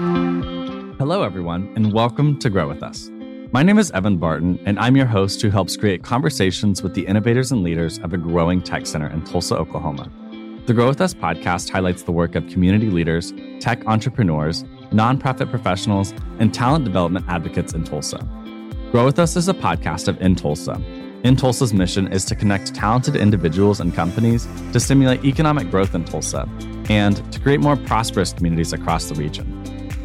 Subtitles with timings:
[0.00, 3.10] Hello, everyone, and welcome to Grow With Us.
[3.52, 7.06] My name is Evan Barton, and I'm your host who helps create conversations with the
[7.06, 10.10] innovators and leaders of a growing tech center in Tulsa, Oklahoma.
[10.64, 16.14] The Grow With Us podcast highlights the work of community leaders, tech entrepreneurs, nonprofit professionals,
[16.38, 18.26] and talent development advocates in Tulsa.
[18.92, 20.80] Grow With Us is a podcast of In Tulsa.
[21.24, 26.06] In Tulsa's mission is to connect talented individuals and companies to stimulate economic growth in
[26.06, 26.48] Tulsa
[26.88, 29.59] and to create more prosperous communities across the region.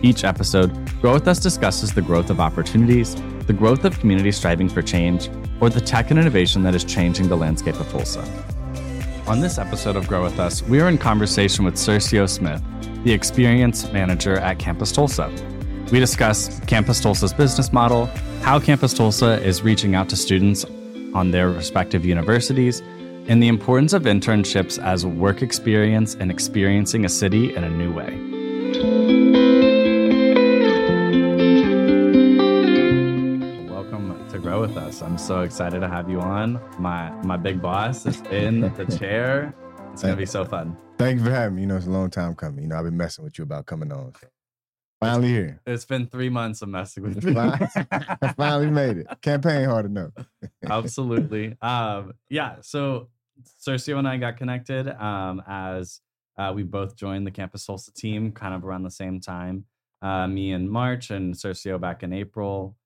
[0.06, 0.72] Each episode,
[1.02, 3.16] Grow With Us discusses the growth of opportunities,
[3.48, 7.28] the growth of communities striving for change, or the tech and innovation that is changing
[7.28, 8.22] the landscape of Tulsa.
[9.26, 12.62] On this episode of Grow With Us, we are in conversation with Curcio Smith,
[13.04, 15.34] the experience manager at Campus Tulsa.
[15.92, 18.06] We discuss Campus Tulsa's business model,
[18.44, 20.66] how Campus Tulsa is reaching out to students
[21.16, 22.82] on their respective universities,
[23.28, 27.92] and the importance of internships as work experience and experiencing a city in a new
[27.92, 28.35] way.
[34.56, 35.02] Grow With Us.
[35.02, 36.62] I'm so excited to have you on.
[36.80, 39.54] My my big boss is in the chair.
[39.92, 40.78] It's gonna be so fun.
[40.98, 41.64] Thank you for having me.
[41.64, 42.64] You know, it's a long time coming.
[42.64, 44.14] You know, I've been messing with you about coming on.
[45.02, 45.62] Finally here.
[45.68, 47.36] It's been three months of messing with me.
[47.38, 49.08] I finally made it.
[49.22, 50.14] Campaign hard enough.
[50.66, 51.58] Absolutely.
[51.62, 52.56] Um, yeah.
[52.62, 53.10] So
[53.68, 56.00] Curcio and I got connected um, as
[56.38, 59.66] uh, we both joined the Campus Tulsa team kind of around the same time.
[60.02, 62.78] Uh, me in March and Curcio back in April.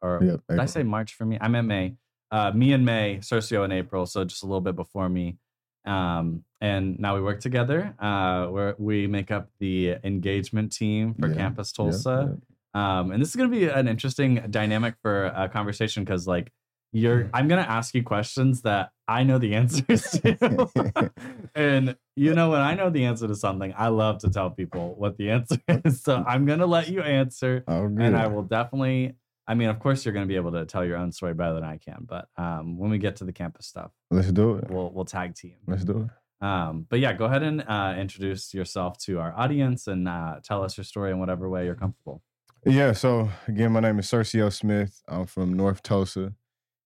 [0.00, 1.38] Or Yep, did I say March for me?
[1.40, 1.96] I meant May.
[2.30, 4.06] Uh, me and May, Curcio in April.
[4.06, 5.38] So just a little bit before me.
[5.84, 7.94] Um, and now we work together.
[7.98, 12.38] Uh, where we make up the engagement team for Yeah, Campus Yeah, Tulsa.
[12.74, 16.52] Um, and this is going to be an interesting dynamic for a conversation because, like,
[16.92, 21.10] you're, I'm going to ask you questions that I know the answers to.
[21.54, 24.94] and, you know, when I know the answer to something, I love to tell people
[24.96, 26.02] what the answer is.
[26.02, 27.64] So I'm going to let you answer.
[27.66, 27.84] Oh.
[27.84, 29.14] And I will definitely,
[29.48, 31.54] I mean, of course, you're going to be able to tell your own story better
[31.54, 32.06] than I can.
[32.06, 34.70] But um, when we get to the campus stuff, Let's do it.
[34.70, 35.56] we'll, we'll tag team.
[35.66, 36.44] Let's do it.
[36.44, 40.62] Um, but yeah, go ahead and uh, introduce yourself to our audience and uh, tell
[40.62, 42.22] us your story in whatever way you're comfortable.
[42.66, 45.02] Yeah, so again, my name is Curcio Smith.
[45.08, 46.34] I'm from North Tulsa.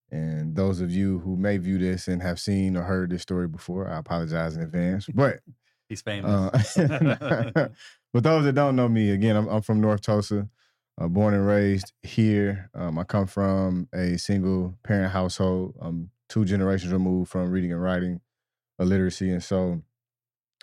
[0.09, 3.47] And those of you who may view this and have seen or heard this story
[3.47, 5.07] before, I apologize in advance.
[5.13, 5.39] But
[5.89, 6.77] He's famous.
[6.77, 7.67] Uh,
[8.13, 10.47] but those that don't know me, again, I'm, I'm from North Tulsa,
[10.99, 12.69] uh, born and raised here.
[12.73, 15.75] Um, I come from a single parent household.
[15.81, 18.21] I'm two generations removed from reading and writing,
[18.79, 19.81] illiteracy, and so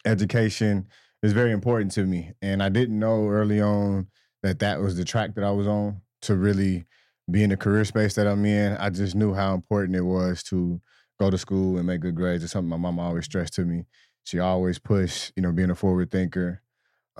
[0.05, 0.89] education
[1.23, 2.33] is very important to me.
[2.41, 4.09] And I didn't know early on
[4.43, 6.87] that that was the track that I was on to really
[7.31, 8.77] be in the career space that I'm in.
[8.79, 10.81] I just knew how important it was to
[11.21, 12.43] go to school and make good grades.
[12.43, 13.85] It's something my mama always stressed to me
[14.25, 16.63] she always pushed, you know, being a forward thinker,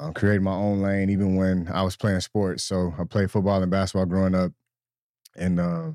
[0.00, 2.65] um, created my own lane, even when I was playing sports.
[2.65, 4.53] So I played football and basketball growing up.
[5.37, 5.91] And uh,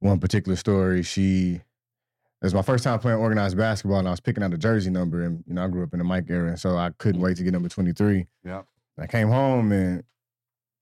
[0.00, 4.20] one particular story, she, it was my first time playing organized basketball, and I was
[4.20, 5.22] picking out a jersey number.
[5.22, 7.42] And, you know, I grew up in the Mike era, so I couldn't wait to
[7.42, 8.26] get number 23.
[8.44, 8.66] Yep.
[8.98, 10.04] I came home and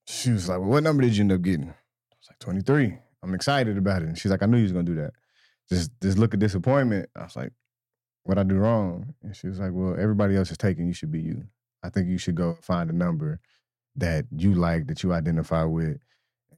[0.06, 1.68] she was like, well, what number did you end up getting?
[1.68, 2.98] I was like, 23.
[3.22, 4.08] I'm excited about it.
[4.08, 5.12] And she's like, I knew you was going to do that.
[5.68, 7.08] Just, just look at disappointment.
[7.14, 7.52] I was like,
[8.24, 9.14] what I do wrong?
[9.22, 11.44] And she was like, well, everybody else is taking, you should be you.
[11.82, 13.40] I think you should go find a number
[13.96, 15.98] that you like, that you identify with.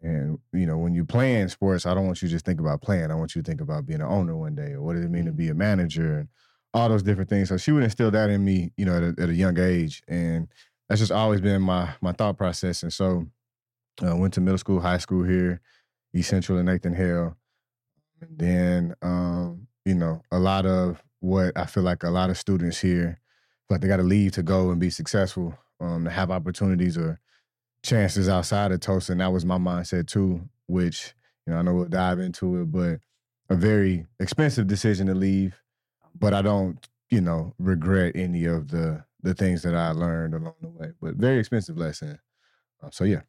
[0.03, 2.81] And, you know, when you're playing sports, I don't want you to just think about
[2.81, 3.10] playing.
[3.10, 5.10] I want you to think about being an owner one day or what does it
[5.10, 6.28] mean to be a manager and
[6.72, 7.48] all those different things.
[7.48, 10.03] So she would instill that in me, you know, at a, at a young age.
[10.08, 10.48] And
[10.88, 12.82] that's just always been my my thought process.
[12.82, 13.26] And so
[14.04, 15.60] uh, went to middle school, high school here,
[16.14, 17.37] East Central and Nathan Hale.
[18.20, 22.38] And then, um, you know, a lot of what I feel like a lot of
[22.38, 23.19] students here,
[23.70, 27.20] like they got to leave to go and be successful, um, to have opportunities or
[27.82, 29.12] chances outside of Tulsa.
[29.12, 31.14] And that was my mindset too, which,
[31.47, 33.00] you know, I know we'll dive into it, but
[33.48, 35.60] a very expensive decision to leave.
[36.19, 40.54] But I don't, you know, regret any of the the things that I learned along
[40.62, 40.92] the way.
[41.00, 42.19] But very expensive lesson.
[42.82, 43.22] Uh, so yeah.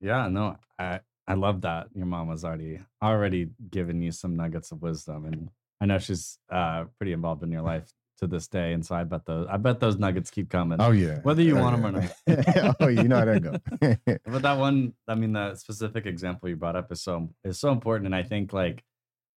[0.00, 4.72] Yeah, no, I I love that your mom was already already giving you some nuggets
[4.72, 5.50] of wisdom, and
[5.80, 7.92] I know she's uh pretty involved in your life
[8.22, 10.80] to this day, and so I bet those I bet those nuggets keep coming.
[10.80, 11.18] Oh yeah.
[11.22, 12.76] Whether you Oh, them or not.
[12.80, 14.16] oh, you know how that go.
[14.24, 17.70] But that one, I mean, the specific example you brought up is so is so
[17.72, 18.84] important, and I think like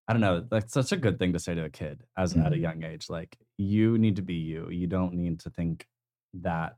[0.07, 2.53] I don't know, that's such a good thing to say to a kid as at
[2.53, 2.61] a Mhm.
[2.61, 3.09] young age.
[3.09, 4.69] Like you need to be you.
[4.69, 5.87] You don't need to think
[6.35, 6.77] that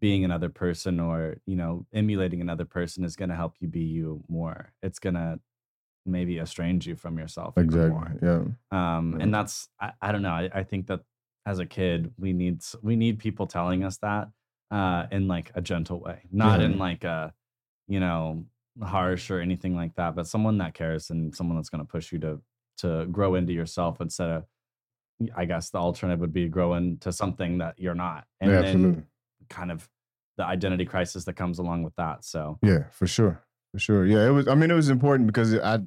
[0.00, 3.80] being another person or you know emulating another person is going to help you be
[3.98, 4.72] you more.
[4.82, 5.40] It's going to
[6.06, 7.90] maybe estrange you from yourself exactly.
[7.90, 8.12] more.
[8.22, 8.44] Yeah.
[8.96, 9.22] Um, Yeah.
[9.24, 10.30] and that's I, I don't know.
[10.30, 11.00] I, I think that
[11.50, 14.28] as a kid, we need we need people telling us that.
[14.70, 17.32] uh, in like a gentle way, not in like a,
[17.88, 18.44] you know,
[18.80, 22.12] harsh or anything like that, but someone that cares and someone that's going to push
[22.12, 22.40] you to
[22.78, 24.44] to grow into yourself instead of,
[25.36, 29.06] I guess the alternative would be grow into something that you're not, and yeah, then
[29.48, 29.88] kind of
[30.38, 32.24] the identity crisis that comes along with that.
[32.24, 33.42] So Yeah, for sure,
[33.72, 34.06] for sure.
[34.06, 34.46] Yeah, it was.
[34.46, 35.80] I mean, it was important because I,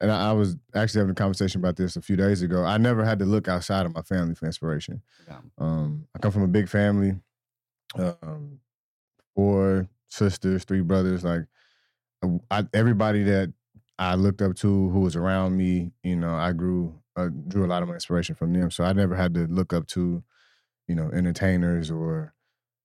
[0.00, 2.64] and I, I was actually having a conversation about this a few days ago.
[2.64, 5.02] I never had to look outside of my family for inspiration.
[5.26, 7.14] yeah, Um, I come from a big family,
[7.96, 8.60] um,
[9.34, 11.24] four sisters, three brothers.
[11.24, 11.42] Like,
[12.22, 13.52] uh, I, everybody that
[13.98, 17.68] I looked up to, who was around me, you know, I grew, uh, drew a
[17.68, 18.70] lot of my inspiration from them.
[18.70, 20.22] So I never had to look up to,
[20.88, 22.34] you know, entertainers or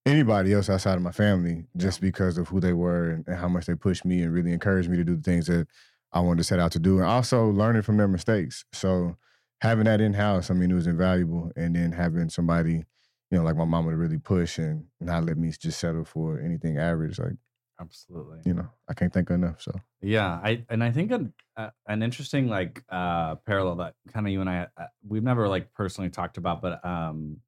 [0.05, 3.47] anybody else outside of my family just because of who they were and, and how
[3.47, 5.67] much they pushed me and really encouraged me to do the things that
[6.11, 8.65] I wanted to set out to do, and also learning from their mistakes.
[8.73, 9.17] So
[9.61, 11.51] having that in house, I mean, it was invaluable.
[11.55, 12.73] And then having somebody,
[13.31, 16.39] you know, like my mom to really push and not let me just settle for
[16.39, 17.33] anything average, like
[17.79, 18.45] absolutely.
[18.45, 19.61] you know, I can't think enough.
[19.61, 19.71] So
[20.01, 24.31] Yeah, I and I think an uh, an interesting like uh parallel that kind of
[24.31, 27.41] you and I uh, we've never like personally talked about, but um,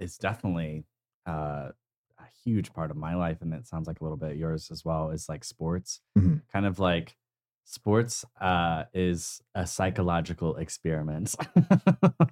[0.00, 0.84] it's definitely
[1.26, 1.70] uh
[2.18, 4.84] a huge part of my life, and it sounds like a little bit yours as
[4.84, 5.10] well.
[5.10, 6.42] Is like sports, Mhm.
[6.52, 7.16] kind of like
[7.64, 11.34] sports uh is a psychological experiment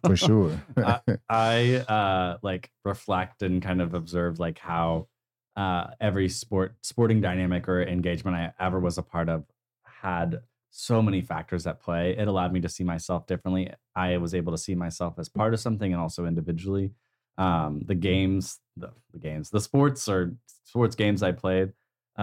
[0.05, 0.99] for sure, Uh,
[1.29, 5.09] I uh like reflect and kind of observe like how
[5.56, 9.44] uh every sport sporting dynamic or engagement I ever was a part of
[9.85, 10.41] had
[10.71, 12.17] so many factors at play.
[12.17, 13.73] It allowed me to see myself differently.
[13.97, 16.93] I was able to see myself as part of something and also individually.
[17.38, 20.35] Um the games, the, the games, the sports or
[20.65, 21.73] sports games I played.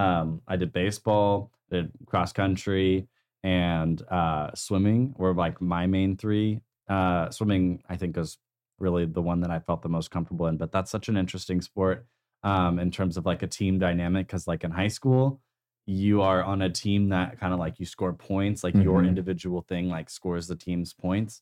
[0.01, 3.07] Um I did baseball, did cross country
[3.43, 6.59] and uh swimming were like my main three
[6.89, 8.39] uh swimming i think was
[8.79, 11.61] really the one that i felt the most comfortable in but that's such an interesting
[11.61, 11.97] sport
[12.43, 15.39] um in terms of like a team dynamic because like in high school
[15.85, 19.07] you are on a team that kind of like you score points like your Mhm.
[19.11, 21.41] individual thing like scores the team's points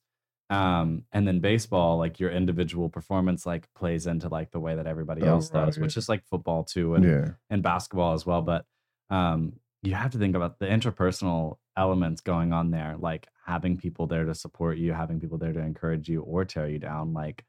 [0.51, 4.86] um and then baseball like your individual performance like plays into like the way that
[4.86, 8.25] everybody Oh, else right, does which is like football too and yeah, and basketball as
[8.25, 8.42] well.
[8.42, 8.65] But
[9.09, 14.07] um, you have to think about the interpersonal elements going on there, like having people
[14.07, 17.13] there to support you, having people there to encourage you or tear you down.
[17.13, 17.45] Like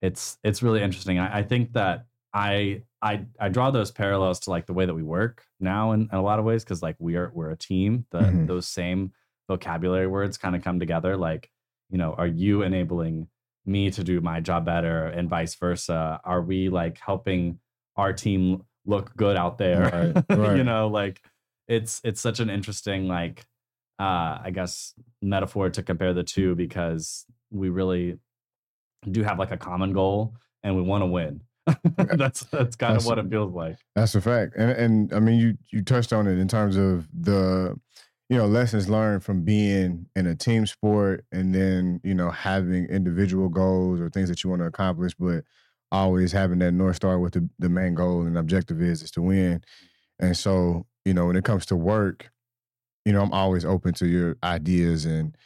[0.00, 1.18] it's it's really interesting.
[1.18, 4.94] I, I think that I I I draw those parallels to like the way that
[4.94, 7.56] we work now in, in a lot of ways because like we are we're a
[7.56, 8.06] team.
[8.10, 8.46] The Mhm.
[8.46, 9.12] those same
[9.48, 11.16] vocabulary words kind of come together.
[11.16, 11.50] Like
[11.90, 13.28] you know, are you enabling
[13.66, 16.20] me to do my job better and vice versa?
[16.24, 17.58] Are we like helping
[17.96, 20.12] our team look good out there?
[20.30, 21.20] Right, you know, like
[21.66, 23.44] it's it's such an interesting like
[24.00, 28.18] uh I guess metaphor to compare the two because we really
[29.10, 31.42] do have like a common goal and we want to win.
[31.96, 33.76] that's that's kind That's- of what it feels like.
[33.94, 37.06] That's a fact, and and I mean you you touched on it in terms of
[37.12, 37.76] the
[38.28, 42.86] you know lessons learned from being in a team sport, and then you know having
[42.86, 45.44] individual goals or things that you want to accomplish, but
[45.90, 49.22] always having that north star with the the main goal and objective is is to
[49.22, 49.62] win.
[50.20, 52.30] And so you know when it comes to work,
[53.04, 55.36] you know I'm always open to your ideas and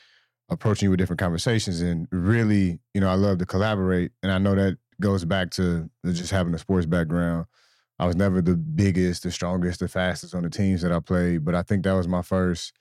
[0.51, 4.39] approaching you with different conversations, and really you know I love to collaborate, and I
[4.39, 7.47] know that goes back to just having a sports background.
[8.03, 11.45] I was never the biggest, the strongest, the fastest on the teams that I played,
[11.45, 12.73] but I think that was my first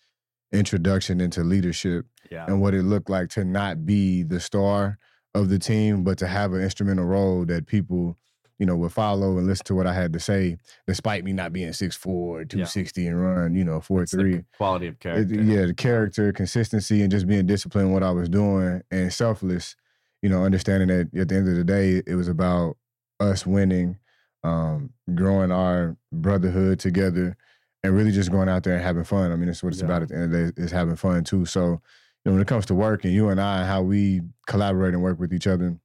[0.52, 2.46] introduction into leadership Yeah.
[2.48, 4.98] and what it looked like to not be the star
[5.36, 8.18] of the team, but to have an instrumental role that people,
[8.58, 11.54] you know, would follow and listen to what I had to say, despite me not
[11.54, 14.44] being 6'4, 260 and run, you know, 4 It's the 3.
[14.58, 15.36] quality of It- character.
[15.36, 19.76] yeah, the character, consistency, and just being disciplined in what I was doing and selfless.
[20.24, 22.78] You know, understanding that at the end of the day, it was about
[23.20, 23.98] us winning,
[24.44, 27.38] um, growing our brotherhood together,
[27.84, 29.32] and really just going out there and having fun.
[29.32, 29.86] I mean, that's what it's Yeah.
[29.86, 31.46] about at the end of the day is having fun too.
[31.46, 31.80] So, you
[32.26, 35.20] know, when it comes to work and you and I, how we collaborate and work
[35.20, 35.78] with each other,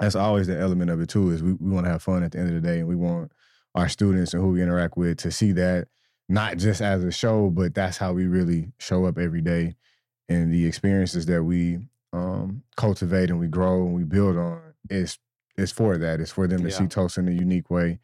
[0.00, 1.30] that's always the element of it too.
[1.30, 2.96] Is we, we want to have fun at the end of the day, and we
[2.96, 3.32] want
[3.74, 5.88] our students and who we interact with to see that
[6.28, 9.76] not just as a show, but that's how we really show up every day,
[10.28, 11.78] and the experiences that we
[12.14, 15.18] um, cultivate and we grow and we build on is
[15.56, 16.20] is for that.
[16.20, 16.78] It's for them to Yeah.
[16.78, 18.00] see Tulsa in a unique way,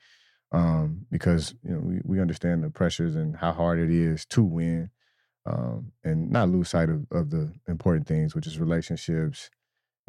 [0.52, 4.42] um, because you know we we understand the pressures and how hard it is to
[4.42, 4.90] win,
[5.47, 9.50] um, and not lose sight of, of the important things, which is relationships,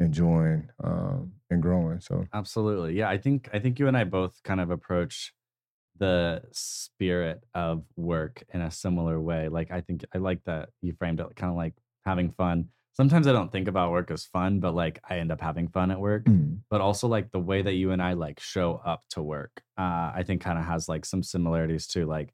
[0.00, 2.00] enjoying um, and growing.
[2.00, 2.94] So Absolutely.
[2.98, 5.34] Yeah, I think I think you and I both kind of approach
[5.98, 9.48] the spirit of work in a similar way.
[9.48, 13.26] Like I think I like that you framed it kind of like having fun, sometimes
[13.26, 16.00] I don't think about work as fun, but like I end up having fun at
[16.00, 16.24] work.
[16.24, 16.60] Mm.
[16.70, 20.12] But also like the way that you and I like show up to work, uh,
[20.14, 22.32] I think kind of has like some similarities to like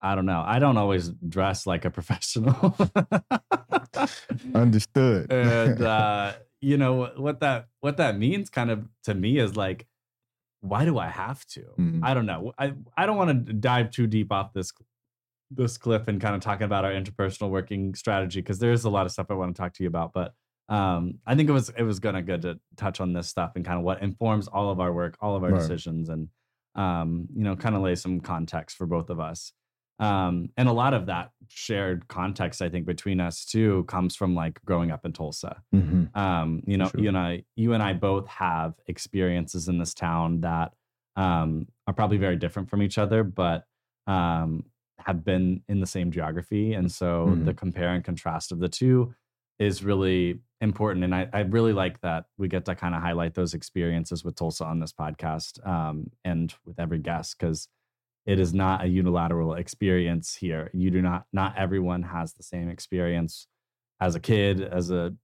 [0.00, 0.44] I don't know.
[0.46, 2.76] I don't always dress like a professional.
[4.54, 5.32] Understood.
[5.32, 9.86] and uh, you know what that what that means kind of to me is like
[10.60, 11.64] why do I have to?
[11.78, 12.00] Mhm.
[12.02, 12.52] I don't know.
[12.58, 14.72] I I don't want to dive too deep off this
[15.50, 19.06] this clip and kind of talking about our interpersonal working strategy because there's a lot
[19.06, 20.12] of stuff I want to talk to you about.
[20.12, 20.34] But
[20.68, 23.64] um, I think it was it was gonna good to touch on this stuff and
[23.64, 25.58] kind of what informs all of our work, all of our Right.
[25.60, 26.28] decisions, and
[26.74, 29.52] um, you know, kind of lay some context for both of us.
[30.00, 34.34] Um, and a lot of that shared context, I think, between us too, comes from
[34.34, 36.14] like growing up in Tulsa Mhm.
[36.16, 37.00] um you know sure.
[37.00, 40.72] you and i you and i both have experiences in this town that
[41.16, 43.64] um are probably very different from each other but
[44.06, 44.64] um
[45.00, 47.44] have been in the same geography and so Mhm.
[47.44, 49.14] the compare and contrast of the two
[49.58, 53.34] is really important and i, I really like that we get to kind of highlight
[53.34, 57.68] those experiences with tulsa on this podcast um and with every guest because
[58.26, 62.68] it is not a unilateral experience here you do not not everyone has the same
[62.68, 63.46] experience
[64.00, 65.14] as a kid as a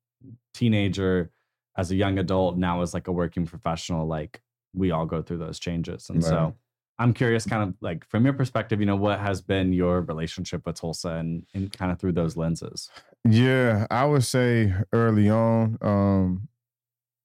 [0.53, 1.31] teenager
[1.77, 4.41] as a young adult now as like a working professional like
[4.73, 6.31] we all go through those changes and Right.
[6.31, 6.55] so
[6.99, 10.65] i'm curious kind of like from your perspective you know what has been your relationship
[10.67, 12.91] with tulsa and, and kind of through those lenses
[13.27, 16.49] Yeah, I would say early on, um,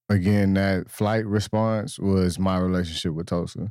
[0.07, 3.69] again, that flight response was my relationship with Tulsa.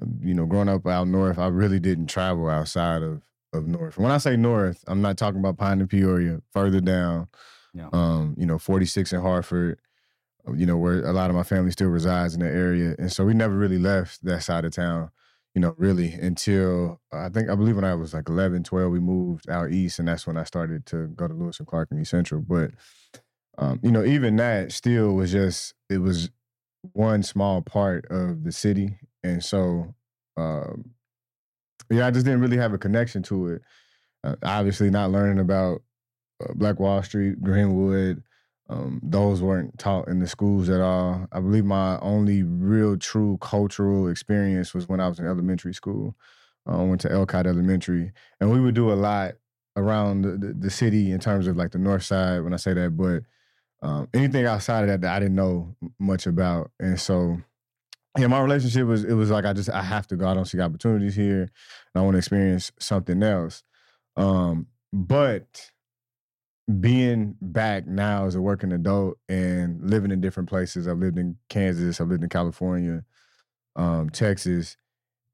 [0.00, 3.22] Um, You know, growing up out north, I really didn't travel outside of
[3.52, 3.98] of north.
[3.98, 7.28] When I say north, I'm not talking about Pine and Peoria, further down.
[7.74, 7.88] Yeah.
[7.92, 9.78] Um, you know, 46 in Hartford,
[10.56, 12.96] you know, where a lot of my family still resides in the area.
[12.98, 15.10] And so we never really left that side of town,
[15.54, 19.00] you know, really until I think, I believe when I was like 11, 12, we
[19.00, 19.98] moved out east.
[19.98, 22.40] And that's when I started to go to Lewis and Clark and East Central.
[22.40, 22.70] But,
[23.58, 26.30] um, you know, even that still was just, it was
[26.92, 28.98] one small part of the city.
[29.22, 29.94] And so,
[30.36, 30.92] um,
[31.90, 33.62] yeah, I just didn't really have a connection to it.
[34.24, 35.82] Uh, obviously, not learning about
[36.42, 38.22] uh, Black Wall Street, Greenwood,
[38.72, 41.26] um, those weren't taught in the schools at all.
[41.30, 46.16] I believe my only real true cultural experience was when I was in elementary school.
[46.66, 49.32] Uh, I went to Elcott Elementary, and we would do a lot
[49.76, 52.72] around the, the, the city in terms of like the north side when I say
[52.72, 53.22] that, but
[53.86, 56.70] um, anything outside of that that I didn't know much about.
[56.78, 57.38] And so,
[58.16, 60.28] yeah, my relationship was it was like I just I have to go.
[60.28, 61.50] I don't see opportunities here, and
[61.96, 63.64] I want to experience something else.
[64.16, 65.70] Um, but
[66.80, 70.88] being back now as a working adult and living in different places.
[70.88, 73.04] I've lived in Kansas, I've lived in California,
[73.76, 74.76] um, Texas.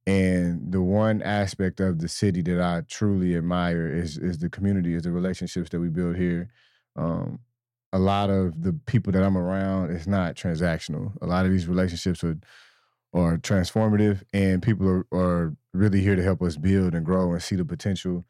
[0.06, 4.94] And the one aspect of the city that I truly admire is is the community,
[4.94, 6.50] is the relationships that we build here.
[6.96, 7.40] Um,
[7.92, 11.12] a lot of the people that I'm around is not transactional.
[11.20, 12.38] A lot of these relationships are
[13.14, 17.42] are transformative, and people are, are really here to help us build and grow and
[17.42, 18.24] see the potential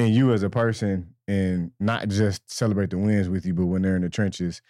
[0.00, 3.82] in you as a person, and not just celebrate the wins with you, but when
[3.82, 4.62] they're in the trenches.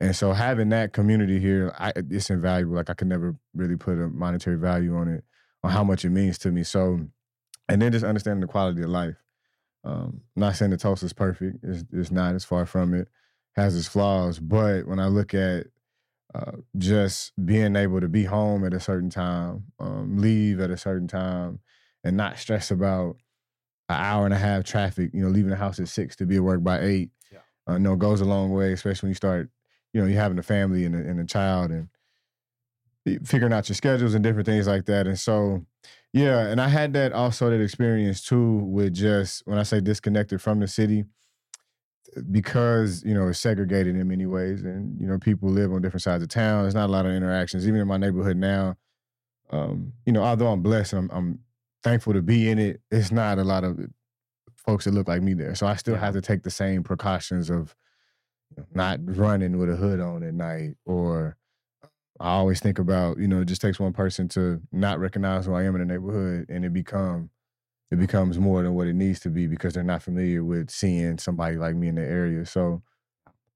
[0.00, 2.76] And so having that community here, I, it's invaluable.
[2.76, 5.24] Like I could never really put a monetary value on it,
[5.62, 6.62] on how much it means to me.
[6.62, 7.00] So,
[7.68, 9.16] and then just understanding the quality of life.
[9.84, 11.58] Um, not saying that Tulsa's perfect.
[11.62, 12.34] It's, it's not.
[12.34, 13.08] It's far from it.
[13.56, 14.38] Has its flaws.
[14.38, 15.66] But when I look at
[16.34, 20.76] uh, just being able to be home at a certain time, um, leave at a
[20.76, 21.60] certain time,
[22.02, 23.16] and not stress about
[23.88, 25.10] an hour and a half traffic.
[25.12, 27.10] You know, leaving the house at six to be at work by eight.
[27.32, 27.38] Yeah.
[27.66, 29.50] Uh, no, goes a long way, especially when you start.
[29.92, 31.88] You know, you having a family and a, and a child and
[33.24, 35.06] figuring out your schedules and different things like that.
[35.06, 35.64] And so,
[36.12, 40.40] yeah, and I had that also that experience too with just when I say disconnected
[40.40, 41.04] from the city
[42.30, 46.02] because you know it's segregated in many ways and you know people live on different
[46.02, 48.76] sides of town there's not a lot of interactions even in my neighborhood now
[49.50, 51.38] um you know although i'm blessed i'm, I'm
[51.84, 53.78] thankful to be in it it's not a lot of
[54.56, 56.00] folks that look like me there so i still Yeah.
[56.00, 57.76] have to take the same precautions of
[58.74, 61.36] not running with a hood on at night or
[62.20, 65.54] i always think about you know it just takes one person to not recognize who
[65.54, 67.30] i am in the neighborhood and it become
[67.90, 71.18] it becomes more than what it needs to be because they're not familiar with seeing
[71.18, 72.44] somebody like me in the area.
[72.44, 72.82] So,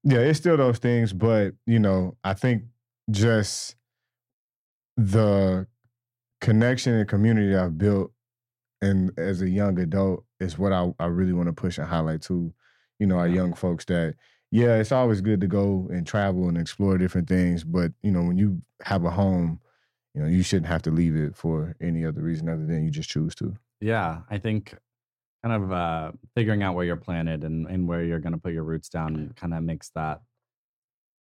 [0.03, 2.63] yeah, it's still those things, but you know, I think
[3.11, 3.75] just
[4.95, 5.67] the
[6.41, 8.11] connection and community I've built
[8.81, 12.21] and as a young adult is what I, I really want to push and highlight
[12.23, 12.53] to,
[12.99, 14.15] you know, our young folks that
[14.51, 18.23] yeah, it's always good to go and travel and explore different things, but you know,
[18.23, 19.59] when you have a home,
[20.15, 22.89] you know, you shouldn't have to leave it for any other reason other than you
[22.89, 23.55] just choose to.
[23.79, 24.75] Yeah, I think
[25.43, 28.53] kind of uh, figuring out where you're planted and, and where you're going to put
[28.53, 30.21] your roots down kind of makes that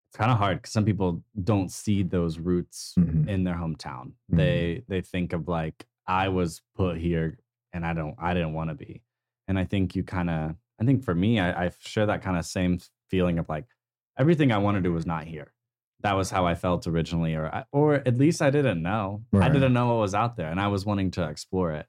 [0.08, 3.28] it's kind of hard because some people don't see those roots Mhm.
[3.28, 4.12] in their hometown.
[4.32, 4.36] Mhm.
[4.38, 7.38] They they think of like I was put here
[7.72, 9.02] and I don't I didn't want to be.
[9.46, 12.37] And I think you kind of I think for me I, I share that kind
[12.37, 12.78] of same
[13.10, 13.64] feeling of like
[14.18, 15.52] everything I wanted to do was not here.
[16.02, 19.25] That was how I felt originally, or I- or at least I didn't know.
[19.34, 21.87] I didn't know what was out there, and I was wanting to explore it.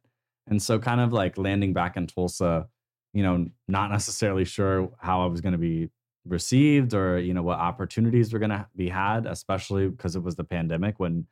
[0.48, 2.68] And so, kind of like landing back in Tulsa,
[3.14, 5.90] you know, not necessarily sure how I was going to be
[6.26, 10.36] received or you know what opportunities were going to be had especially because it was
[10.36, 11.26] the pandemic when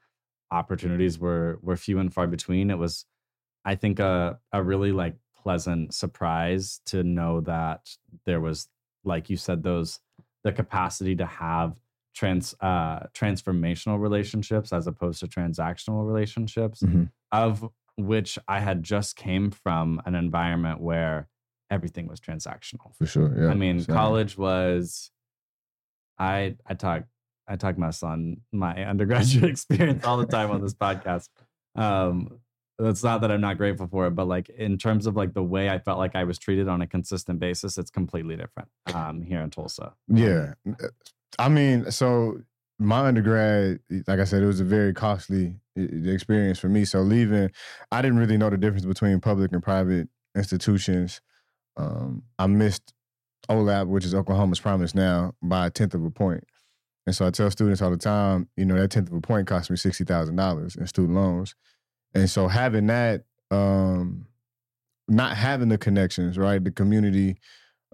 [0.49, 3.05] opportunities were were few and far between it was
[3.71, 7.81] i think a a really like pleasant surprise to know that
[8.25, 8.67] there was
[9.03, 9.99] like you said those
[10.43, 11.69] the capacity to have
[12.15, 17.09] trans uh transformational relationships as opposed to transactional relationships Mhm.
[17.31, 17.53] of
[17.97, 21.27] which i had just came from an environment where
[21.69, 23.29] everything was transactional for sure.
[23.37, 23.93] Yeah, I mean, same.
[23.95, 25.11] college was.
[26.17, 27.03] I I talk
[27.47, 31.29] I talk mess on my undergraduate experience all the time on this podcast.
[31.75, 32.39] Um,
[32.79, 35.43] it's not that I'm not grateful for it, but like in terms of like the
[35.43, 39.21] way I felt like I was treated on a consistent basis, it's completely different um,
[39.21, 39.93] here in Tulsa.
[40.07, 40.53] Yeah.
[41.39, 42.41] I mean, so
[42.79, 46.85] my undergrad, like I said, it was a very costly experience for me.
[46.85, 47.49] So leaving,
[47.91, 51.21] I didn't really know the difference between public and private institutions.
[51.77, 52.93] Um, I missed
[53.49, 56.43] OHLAP, which is Oklahoma's promise now, by a tenth of a point.
[57.05, 59.47] And so I tell students all the time, you know, that tenth of a point
[59.47, 61.55] cost me sixty thousand dollars in student loans.
[62.17, 64.25] And so having that, um,
[65.07, 67.37] not having the connections, right, the community,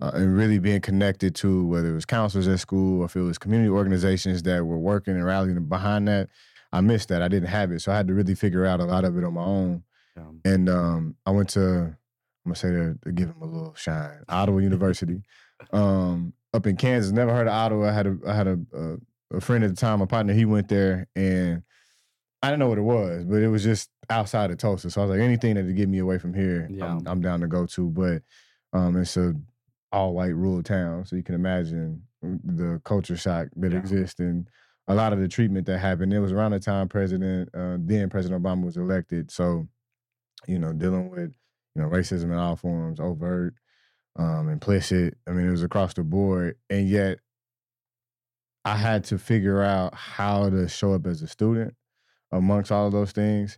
[0.02, 3.22] uh, and really being connected to whether it was counselors at school or if it
[3.22, 6.30] was community organizations that were working and rallying behind that,
[6.72, 7.22] I missed that.
[7.22, 9.24] I didn't have it, so I had to really figure out a lot of it
[9.24, 9.84] on my own.
[10.18, 11.96] Um, And um, I went to
[12.46, 15.22] I'm gonna say to, to give him a little shine, Ottawa University,
[15.72, 17.12] um, up in Kansas.
[17.12, 17.90] Never heard of Ottawa.
[17.90, 20.34] I had a I had a, a a friend at the time, a partner.
[20.34, 21.64] He went there, and
[22.42, 24.90] I didn't know what it was, but it was just outside of Tulsa.
[24.92, 26.86] So I was like, anything that to get me away from here, Yeah.
[26.98, 27.90] I'm, I'm down to go to.
[27.90, 28.22] But
[28.74, 29.34] um, it's a
[29.92, 33.78] all white rural town, so you can imagine the culture shock that Yeah.
[33.80, 34.50] exists and
[34.88, 36.12] a lot of the treatment that happened.
[36.14, 39.68] It was around the time President uh, then President Obama was elected, so
[40.48, 41.34] you know dealing with
[41.76, 43.54] you know racism in all forms, overt,
[44.18, 45.16] um, implicit.
[45.28, 47.20] I mean, it was across the board, and yet
[48.66, 51.76] I had to figure out how to show up as a student
[52.32, 53.58] amongst all of those things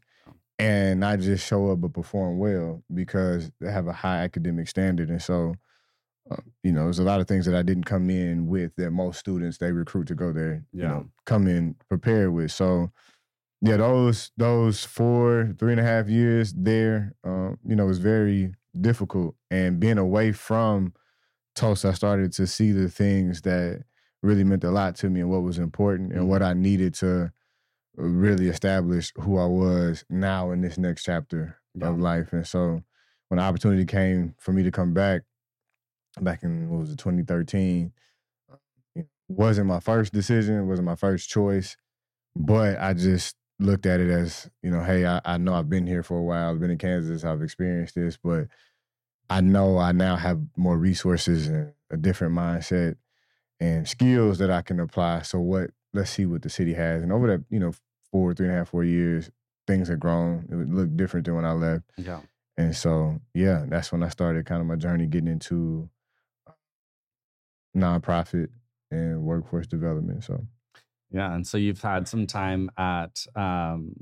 [0.58, 5.10] and not just show up but perform well because they have a high academic standard.
[5.10, 5.56] And so,
[6.32, 8.91] uh, you know, there's a lot of things that I didn't come in with that
[8.91, 12.52] most students they recruit to go there, you know, come in prepared with.
[12.52, 12.91] So,
[13.62, 18.54] yeah, those those four, three and a half years there, um, you know, was very
[18.80, 19.36] difficult.
[19.52, 20.94] And being away from
[21.56, 23.84] Tulsa, I started to see the things that
[24.22, 27.32] really meant a lot to me and what was important and what I needed to
[27.96, 32.34] really establish who I was now in this next chapter of life.
[32.34, 32.84] And so
[33.30, 35.22] when the opportunity came for me to come back,
[36.22, 37.92] back in what was it, 2013,
[38.96, 41.76] it wasn't my first decision, wasn't my first choice,
[42.36, 45.88] but I just looked at it as, you know, hey, I, I know I've been
[45.88, 48.48] here for a while, I've been in Kansas, I've experienced this, but
[49.30, 52.96] I know I now have more resources and a different mindset
[53.60, 55.22] and skills that I can apply.
[55.22, 57.02] So what let's see what the city has.
[57.02, 57.74] And over that, you know,
[58.12, 59.32] four, three and a half, four years,
[59.66, 60.48] things have grown.
[60.52, 61.86] It would look different than when I left.
[61.98, 62.20] Yeah.
[62.58, 65.90] And so, yeah, that's when I started kind of my journey getting into
[66.48, 66.52] uh,
[67.76, 68.50] nonprofit
[68.92, 70.24] and workforce development.
[70.24, 70.46] So,
[71.12, 73.96] Yeah, and so you've had some time at um,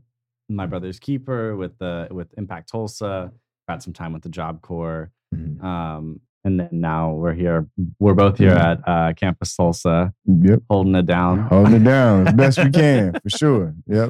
[0.50, 3.32] my brother's keeper with the with Impact Tulsa.
[3.68, 5.64] Had some time with the Job Corps, mhm.
[5.64, 7.68] um, and then now we're here.
[8.00, 8.66] We're both here Mhm.
[8.86, 11.40] at uh, Campus Tulsa, yep, holding it down.
[11.44, 13.74] holding it down as best we can for sure.
[13.88, 14.10] Yep.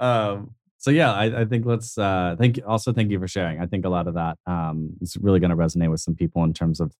[0.00, 2.64] um, so yeah, I, I think let's uh, thank you.
[2.66, 3.60] Also, thank you for sharing.
[3.60, 6.44] I think a lot of that um, is really going to resonate with some people
[6.44, 6.92] in terms of,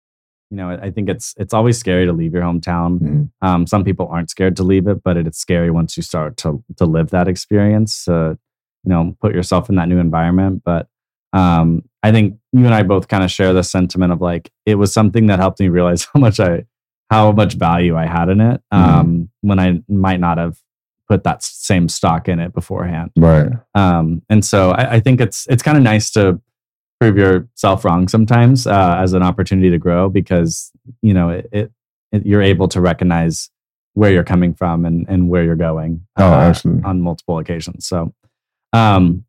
[0.51, 2.99] you know, I, I think it's it's always scary to leave your hometown.
[3.01, 3.31] Mhm.
[3.43, 6.37] Um, some people aren't scared to leave it, but it, it's scary once you start
[6.39, 8.09] to to live that experience.
[8.09, 8.35] Uh,
[8.85, 10.63] you know, put yourself in that new environment.
[10.65, 10.89] But
[11.35, 14.77] um, I think you and I both kind of share the sentiment of like it
[14.77, 16.65] was something that helped me realize how much I
[17.11, 20.57] how much value I had in it um, when I might not have
[21.09, 23.11] put that same stock in it beforehand.
[23.17, 23.53] Right.
[23.75, 26.41] Um, and so I, I think it's it's kind of nice to
[27.01, 30.71] prove yourself wrong sometimes uh, as an opportunity to grow because
[31.03, 31.73] you know it, it,
[32.13, 33.51] it you're able to recognize
[33.95, 36.85] where you're coming from and and where you're going Oh, uh, absolutely.
[36.85, 37.87] on multiple occasions.
[37.87, 38.15] So,
[38.73, 39.25] um,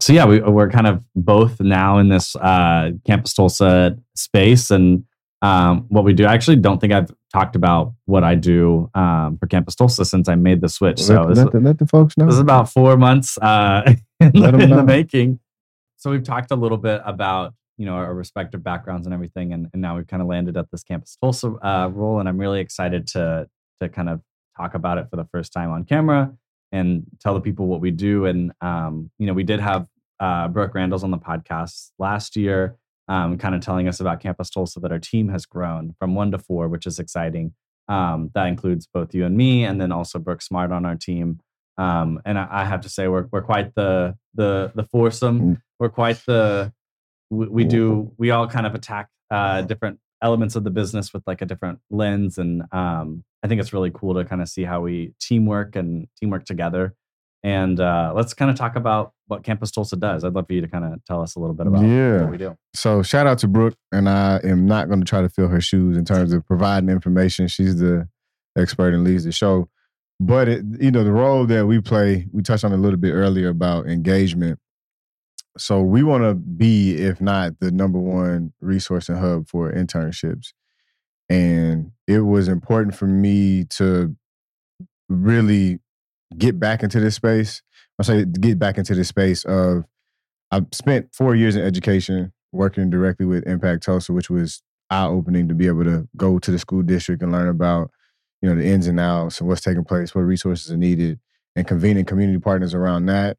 [0.00, 5.04] so yeah, we, we're kind of both now in this uh, Campus Tulsa space, and
[5.42, 6.24] um, what we do.
[6.24, 10.28] I actually don't think I've talked about what I do um, for Campus Tulsa since
[10.28, 11.00] I made the switch.
[11.00, 12.26] Let, so let, this, the, let the folks know.
[12.26, 15.38] this is about four months uh, in, 'em in the making.
[15.96, 19.68] So we've talked a little bit about you know our respective backgrounds and everything, and,
[19.72, 22.60] and now we've kind of landed at this Campus Tulsa uh, role, and I'm really
[22.60, 23.48] excited to
[23.80, 24.20] to kind of
[24.56, 26.32] talk about it for the first time on camera
[26.72, 28.26] and tell the people what we do.
[28.26, 29.88] And um, you know, we did have
[30.20, 32.76] uh, Brooke Randalls on the podcast last year,
[33.08, 36.30] um, kind of telling us about Campus Tulsa that our team has grown from one
[36.30, 37.54] to four, which is exciting.
[37.88, 41.40] Um, that includes both you and me, and then also Brooke Smart on our team.
[41.76, 45.40] Um, and I, I have to say, we're we're quite the the the foursome.
[45.40, 45.62] Mm.
[45.78, 46.72] We're quite the
[47.30, 51.22] we, we do we all kind of attack uh, different elements of the business with
[51.26, 54.64] like a different lens, and um, I think it's really cool to kind of see
[54.64, 56.94] how we teamwork and teamwork together.
[57.44, 60.24] And uh, let's kind of talk about what Campus Tulsa does.
[60.24, 62.22] I'd love for you to kind of tell us a little bit about Yeah.
[62.22, 62.56] what we do.
[62.74, 65.60] So shout out to Brooke, and I am not going to try to fill her
[65.60, 67.46] shoes in terms of providing information.
[67.46, 68.08] She's the
[68.56, 69.68] expert and leads the show.
[70.20, 73.12] But it, you know, the role that we play, we touched on a little bit
[73.12, 74.58] earlier about engagement.
[75.56, 80.52] So we want to be, if not the number one resource and hub for internships.
[81.28, 84.16] And it was important for me to
[85.08, 85.78] really
[86.36, 87.62] get back into this space.
[87.98, 89.84] I say get back into this space of
[90.50, 95.48] I've spent four years in education working directly with Impact Tulsa, which was eye opening
[95.48, 97.90] to be able to go to the school district and learn about,
[98.42, 101.18] you know, the ins and outs and what's taking place, what resources are needed,
[101.56, 103.36] and convening community partners around that.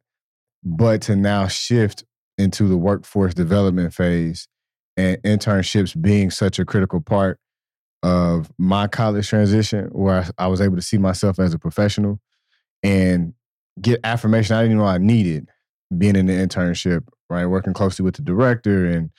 [0.66, 2.04] But to now shift
[2.38, 4.48] into the workforce development phase
[4.98, 7.40] and internships being such a critical part
[8.04, 12.20] of my college transition, where I, I was able to see myself as a professional
[12.84, 13.34] and
[13.82, 15.50] get affirmation I didn't know I needed
[15.96, 17.46] being in the internship, right?
[17.46, 19.12] Working closely with the director and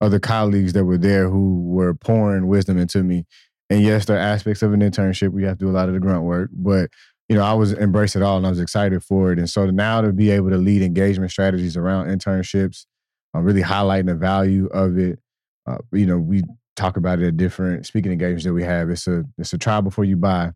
[0.00, 3.24] other colleagues that were there who were pouring wisdom into me.
[3.70, 5.94] And yes, there are aspects of an internship you have to do a lot of
[5.94, 6.90] the grunt work, but
[7.28, 9.38] you know, I was embraced it all and I was excited for it.
[9.38, 12.84] And so now to be able to lead engagement strategies around internships,
[13.34, 15.18] uh, really highlighting the value of it.
[15.66, 16.42] Uh, you know, we
[16.76, 18.90] talk about it at different speaking engagements that we have.
[18.90, 20.52] It's a it's a try before you buy.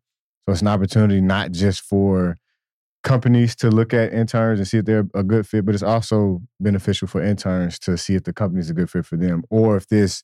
[0.46, 2.36] So it's an opportunity not just for
[3.04, 6.42] companies to look at interns and see if they're a good fit, but it's also
[6.60, 9.88] beneficial for interns to see if the company's a good fit for them, or if
[9.88, 10.22] this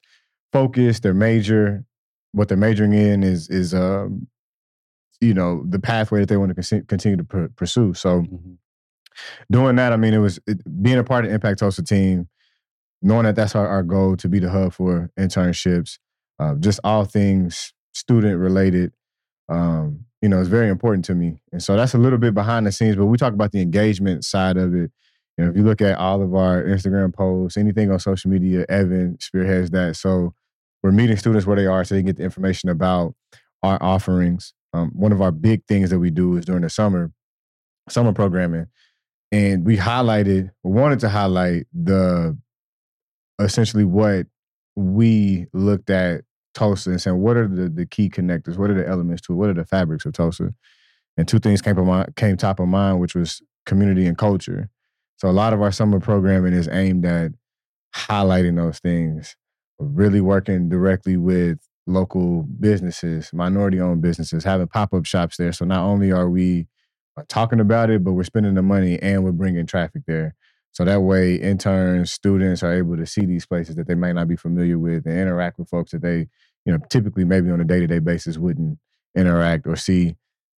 [0.52, 1.84] focus, their major,
[2.32, 4.28] what they're majoring in is is um,
[5.20, 7.94] you know, the pathway that they want to continue to pr- pursue.
[7.94, 8.56] So Mhm.
[9.50, 12.28] doing that, I mean, it was it, being a part of the Impact Tulsa team,
[13.02, 15.98] knowing that that's our, our goal to be the hub for internships,
[16.38, 18.92] uh, just all things student related.
[19.48, 22.66] Um, you know, it's very important to me, and so that's a little bit behind
[22.66, 22.96] the scenes.
[22.96, 24.90] But we talk about the engagement side of it.
[25.36, 28.64] You know, if you look at all of our Instagram posts, anything on social media,
[28.68, 29.96] Evan spearheads that.
[29.96, 30.32] So
[30.82, 33.14] we're meeting students where they are, so they can get the information about
[33.62, 34.54] our offerings.
[34.74, 37.12] Um, one of our big things that we do is during the summer,
[37.88, 38.66] summer programming,
[39.30, 42.36] and we highlighted, wanted to highlight the
[43.40, 44.26] essentially what
[44.76, 46.22] we looked at
[46.54, 48.58] Tulsa and saying, what are the, the key connectors?
[48.58, 49.36] What are the elements to it?
[49.36, 50.52] What are the fabrics of Tulsa?
[51.16, 54.68] And two things came, mind, came top of mind, which was community and culture.
[55.18, 57.32] So a lot of our summer programming is aimed at
[57.94, 59.36] highlighting those things,
[59.78, 65.52] really working directly with local businesses, minority owned businesses, having pop up shops there.
[65.52, 66.66] So not only are we
[67.16, 70.34] uh, talking about it, but we're spending the money and we're bringing traffic there.
[70.72, 74.26] So that way, interns, students are able to see these places that they may not
[74.26, 76.26] be familiar with and interact with folks that they,
[76.64, 78.78] you know, typically maybe on a day to day basis wouldn't
[79.14, 80.16] interact or see.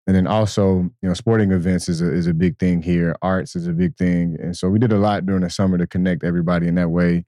[0.07, 3.17] And then also, you know, sporting events is a, is a big thing here.
[3.23, 4.37] Arts is a big thing.
[4.41, 7.25] And so we did a lot during the summer to connect everybody in that way.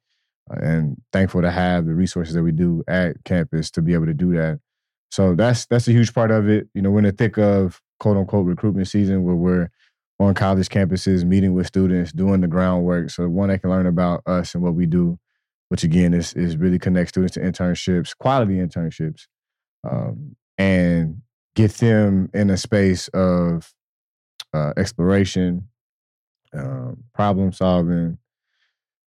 [0.48, 4.14] And thankful to have the resources that we do at campus to be able to
[4.14, 4.60] do that.
[5.10, 6.68] So that's that's a huge part of it.
[6.74, 9.70] You know, we're in the thick of quote unquote recruitment season where we're
[10.18, 13.10] on college campuses, meeting with students, doing the groundwork.
[13.10, 15.18] So one, they can learn about us and what we do,
[15.68, 19.26] which again is is really connect students to internships, quality internships,
[19.88, 21.22] um, and
[21.54, 23.72] get them in a space of
[24.54, 25.68] uh, exploration,
[26.52, 28.18] um, problem solving,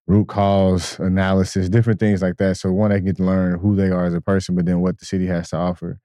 [0.09, 2.57] root cause analysis, different things like that.
[2.57, 4.99] So one, they get to learn who they are as a person, but then what
[4.99, 5.99] the city has to offer.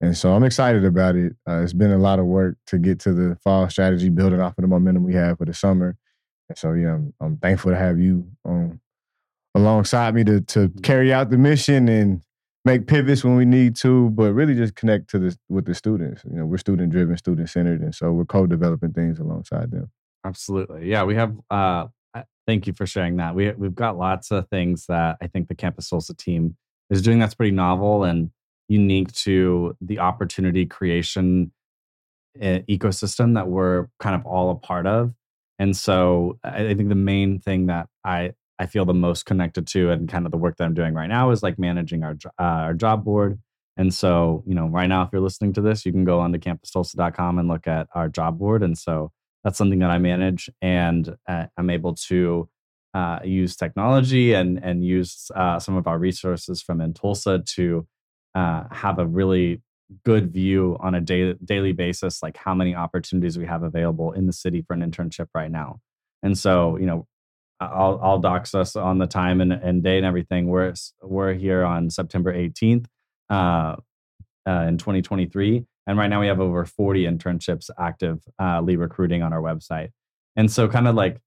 [0.00, 1.34] And so I'm excited about it.
[1.48, 4.58] Uh, it's been a lot of work to get to the fall strategy, building off
[4.58, 5.96] of the momentum we have for the summer.
[6.48, 8.80] And so yeah, I'm, I'm thankful to have you on
[9.54, 12.22] alongside me to to carry out the mission and
[12.64, 16.22] make pivots when we need to, but really just connect to the with the students.
[16.24, 19.90] You know, we're student driven, student centered, and so we're co-developing things alongside them.
[20.24, 20.90] Absolutely.
[20.90, 21.88] Yeah, we have uh I-
[22.46, 23.34] thank you for sharing that.
[23.34, 26.56] We we've got lots of things that I think the Campus Tulsa team
[26.90, 28.30] is doing that's pretty novel and
[28.68, 31.52] unique to the opportunity creation
[32.40, 35.12] eh, ecosystem that we're kind of all a part of.
[35.58, 39.66] And so I, I think the main thing that I I feel the most connected
[39.68, 42.16] to and kind of the work that I'm doing right now is like managing our
[42.38, 43.38] uh, our job board.
[43.78, 46.32] And so, you know, right now, if you're listening to this, you can go on
[46.32, 48.62] to campustulsa.com and look at our job board.
[48.62, 49.12] And so
[49.46, 52.48] that's something that I manage, and uh, I'm able to
[52.94, 57.86] uh, use technology and and use uh, some of our resources from in Tulsa to
[58.34, 59.62] uh, have a really
[60.04, 64.26] good view on a day, daily basis, like how many opportunities we have available in
[64.26, 65.78] the city for an internship right now.
[66.24, 67.06] And so, you know,
[67.60, 70.48] I'll, I'll dox us on the time and, and day and everything.
[70.48, 72.86] We're we're here on September 18th
[73.30, 73.76] uh,
[74.44, 79.40] uh, in 2023, and right now we have over 40 internships actively recruiting on our
[79.40, 79.90] website.
[80.34, 81.20] And so, kind of like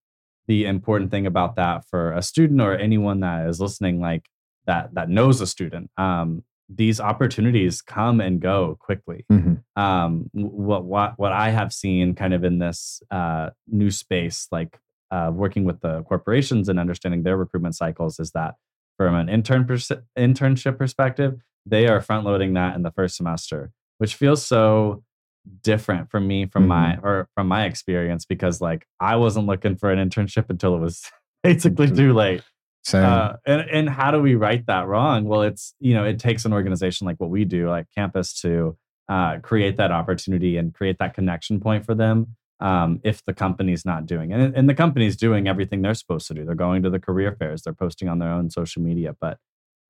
[0.48, 4.26] the important thing about that for a student or anyone that is listening, like
[4.66, 9.26] that that knows a student, um, these opportunities come and go quickly.
[9.32, 9.82] Mm-hmm.
[9.82, 14.80] Um, what what what I have seen kind of in this uh, new space, like
[15.12, 18.56] uh, working with the corporations and understanding their recruitment cycles, is that
[18.98, 23.72] from an intern pers- internship perspective, they are front loading that in the first semester,
[24.00, 25.04] which feels so
[25.62, 26.70] different from me from mm-hmm.
[26.70, 30.80] my or from my experience because like I wasn't looking for an internship until it
[30.80, 31.04] was
[31.44, 32.42] basically too late.
[32.98, 35.26] Uh, and and how do we right that wrong?
[35.26, 38.78] Well, it's you know it takes an organization like what we do, like campus, to
[39.10, 42.36] uh, create that opportunity and create that connection point for them.
[42.62, 46.28] Um, if the company's not doing it, and, and the company's doing everything they're supposed
[46.28, 49.16] to do, they're going to the career fairs, they're posting on their own social media,
[49.20, 49.38] but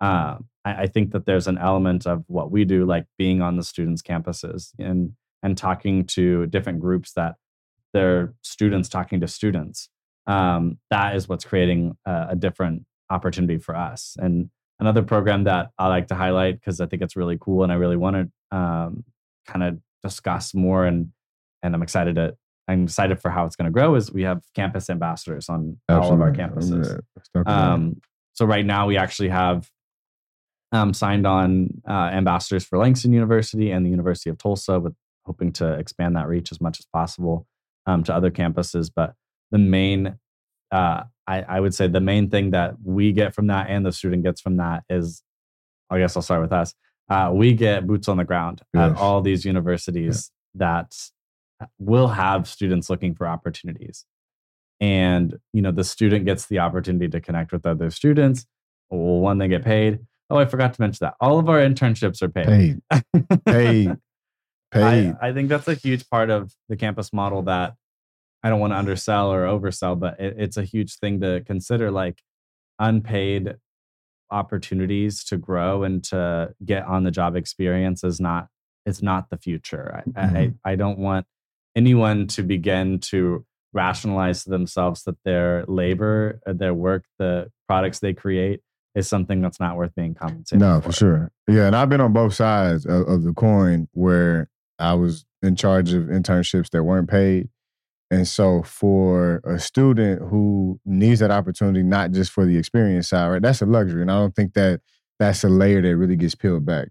[0.01, 3.57] uh, I, I, think that there's an element of what we do, like being on
[3.57, 7.35] the students' campuses and and talking to different groups that
[7.93, 9.89] they're students talking to students.
[10.27, 14.15] Um, that is what's creating a, a, different opportunity for us.
[14.19, 17.71] And another program that I like to highlight because I think it's really cool and
[17.71, 18.15] I really want
[18.51, 19.03] to um,
[19.47, 21.09] kind of discuss more and
[21.63, 22.35] and I'm excited to
[22.67, 26.07] I'm excited for how it's going to grow is we have campus ambassadors on Absolutely.
[26.07, 27.01] all of our campuses.
[27.47, 27.99] Um,
[28.33, 29.67] so right now we actually have
[30.71, 34.93] um, signed on uh, ambassadors for Langston University and the University of Tulsa, with
[35.25, 37.47] hoping to expand that reach as much as possible
[37.85, 38.91] um, to other campuses.
[38.93, 39.13] But
[39.51, 40.17] the main,
[40.71, 43.91] uh, I, I, would say, the main thing that we get from that and the
[43.91, 45.23] student gets from that is,
[45.89, 46.73] I guess I'll start with us.
[47.09, 48.91] Uh, we get boots on the ground yes.
[48.91, 50.67] at all these universities yeah.
[50.67, 50.95] that
[51.79, 54.05] will have students looking for opportunities
[54.79, 58.45] and you know the student gets the opportunity to connect with other students
[58.89, 59.99] well one they get paid
[60.29, 61.15] Oh, I forgot to mention that.
[61.19, 62.81] All of our internships are paid.
[62.89, 63.45] Paid.
[63.45, 63.97] paid.
[64.71, 65.15] Paid.
[65.19, 67.73] I, I, think that's a huge part of the campus model that
[68.43, 71.89] I don't want to undersell or oversell, but it, it's a huge thing to consider
[71.89, 72.21] like
[72.77, 73.55] unpaid
[74.29, 78.47] opportunities to grow and to get on the job experience is not
[78.85, 80.03] it's not the future.
[80.05, 80.37] I, mm-hmm.
[80.37, 81.25] I, I don't want
[81.75, 87.99] anyone to begin to rationalize to themselves that their labor, uh, their work, the products
[87.99, 88.61] they create
[88.95, 90.59] is something that's not worth being compensated.
[90.59, 91.31] No, for, for sure.
[91.47, 94.49] Yeah, and I've been on both sides of, of, the coin where
[94.79, 97.49] I was in charge of internships that weren't paid.
[98.11, 103.27] And so for a student who needs that opportunity, not just for the experience side,
[103.27, 103.41] right?
[103.41, 104.01] That's a luxury.
[104.01, 104.81] And I don't think that
[105.19, 106.87] that's a layer that really gets peeled back.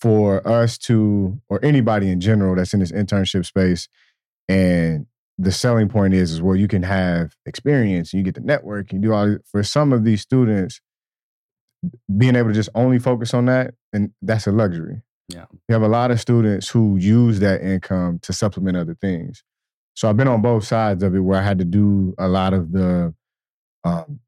[0.00, 3.88] For us to, or anybody in general that's in this internship space,
[4.48, 5.06] and
[5.38, 8.92] the selling point is, is well, you can have experience, and you get the network,
[8.92, 9.38] you do all.
[9.44, 10.80] For some of these students,
[12.16, 15.02] being able to just only focus on that, and that's a luxury.
[15.28, 15.46] Yeah.
[15.68, 19.42] You have a lot of students who use that income to supplement other things.
[19.94, 22.54] So I've been on both sides of it where I had to do a lot
[22.54, 23.14] of the
[23.84, 24.20] um,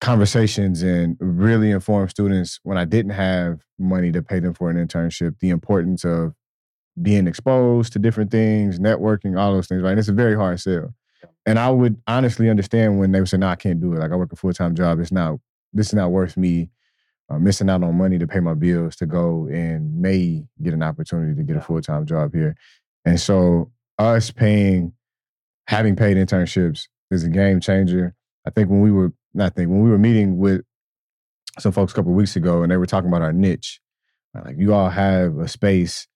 [0.00, 4.76] conversations and really inform students when I didn't have money to pay them for an
[4.76, 6.34] internship, the importance of
[7.00, 9.90] being exposed to different things, networking, all those things, right?
[9.90, 10.94] And it's a very hard sell.
[11.44, 13.98] And I would honestly understand when they would say, no, I can't do it.
[13.98, 14.98] Like I work a full time job.
[14.98, 15.38] It's not,
[15.72, 16.70] this is not worth me
[17.28, 20.82] uh, missing out on money to pay my bills to go and may get an
[20.82, 22.56] opportunity to get a full time job here.
[23.04, 24.92] And so us paying,
[25.66, 28.14] having paid internships is a game changer.
[28.46, 30.62] I think when we were not think when we were meeting with
[31.58, 33.80] some folks a couple weeks ago and they were talking about our niche,
[34.44, 36.06] like you all have a space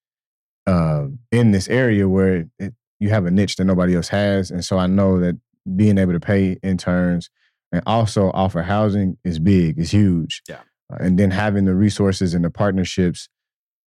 [0.67, 4.65] uh, in this area where it, you have a niche that nobody else has, and
[4.65, 5.39] so I know that
[5.77, 7.31] being able to pay interns
[7.73, 10.43] and also offer housing is big, is huge.
[10.49, 10.61] Yeah.
[10.99, 13.29] And then having the resources and the partnerships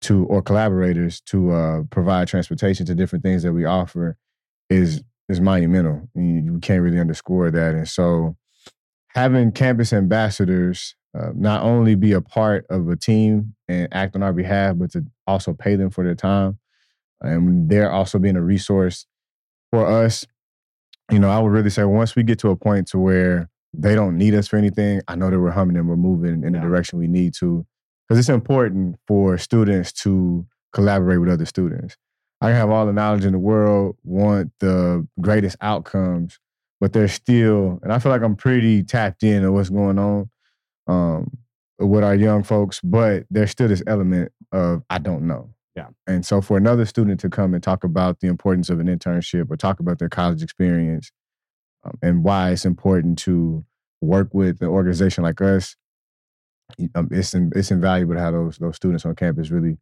[0.01, 4.17] to or collaborators to uh, provide transportation to different things that we offer
[4.69, 6.09] is is monumental.
[6.15, 7.73] You, you can't really underscore that.
[7.73, 8.35] And so
[9.09, 14.23] having campus ambassadors uh, not only be a part of a team and act on
[14.23, 16.57] our behalf, but to also pay them for their time.
[17.19, 19.05] And they're also being a resource
[19.71, 20.25] for us.
[21.11, 23.95] You know, I would really say once we get to a point to where they
[23.95, 26.59] don't need us for anything, I know that we're humming and we're moving in the
[26.59, 27.65] direction we need to.
[28.07, 31.95] Because it's important for students to collaborate with other students.
[32.41, 36.39] I can have all the knowledge in the world, want the greatest outcomes,
[36.79, 40.29] but there's still, and I feel like I'm pretty tapped in on what's going on
[40.87, 41.37] um,
[41.79, 45.53] with our young folks, but there's still this element of I don't know.
[45.75, 45.87] Yeah.
[46.05, 49.49] And so for another student to come and talk about the importance of an internship
[49.49, 51.11] or talk about their college experience
[51.83, 53.65] um, and why it's important to
[54.01, 55.75] work with an organization like us,
[56.95, 59.77] um, it's in, it's invaluable to have those those students on campus really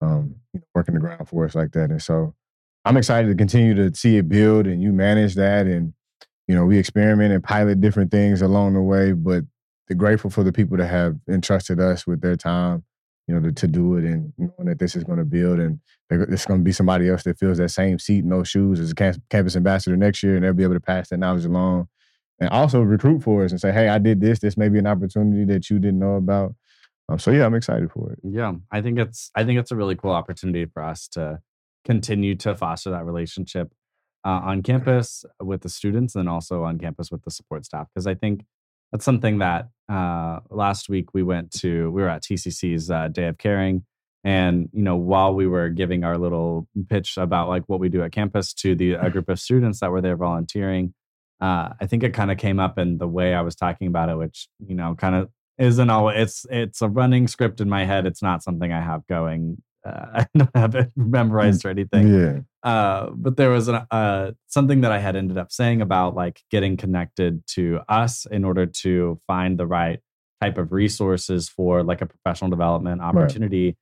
[0.00, 0.34] um,
[0.74, 1.90] working the ground for us like that.
[1.90, 2.34] And so
[2.84, 5.94] I'm excited to continue to see it build and you manage that and
[6.48, 9.44] you know we experiment and pilot different things along the way, but
[9.86, 12.84] they're grateful for the people that have entrusted us with their time
[13.26, 15.80] you know, to, to do it and knowing that this is going to build and
[16.10, 18.90] there's going to be somebody else that fills that same seat in those shoes as
[18.90, 18.94] a
[19.30, 21.88] campus ambassador next year and they'll be able to pass that knowledge along
[22.38, 24.40] and also recruit for us and say, hey, I did this.
[24.40, 26.54] This may be an opportunity that you didn't know about.
[27.08, 28.18] Um, so yeah, I'm excited for it.
[28.22, 31.40] Yeah, I think it's I think it's a really cool opportunity for us to
[31.84, 33.72] continue to foster that relationship
[34.24, 38.06] uh, on campus with the students and also on campus with the support staff because
[38.06, 38.44] I think
[38.90, 43.26] that's something that uh, last week we went to we were at tcc's uh, day
[43.26, 43.84] of caring
[44.22, 48.02] and you know while we were giving our little pitch about like what we do
[48.02, 50.94] at campus to the a group of students that were there volunteering
[51.40, 54.08] uh, i think it kind of came up in the way i was talking about
[54.08, 57.84] it which you know kind of isn't all it's it's a running script in my
[57.84, 62.08] head it's not something i have going uh, I don't have it memorized or anything.
[62.08, 62.40] Yeah.
[62.62, 66.42] Uh, but there was an, uh, something that I had ended up saying about like
[66.50, 70.00] getting connected to us in order to find the right
[70.40, 73.66] type of resources for like a professional development opportunity.
[73.66, 73.76] Right.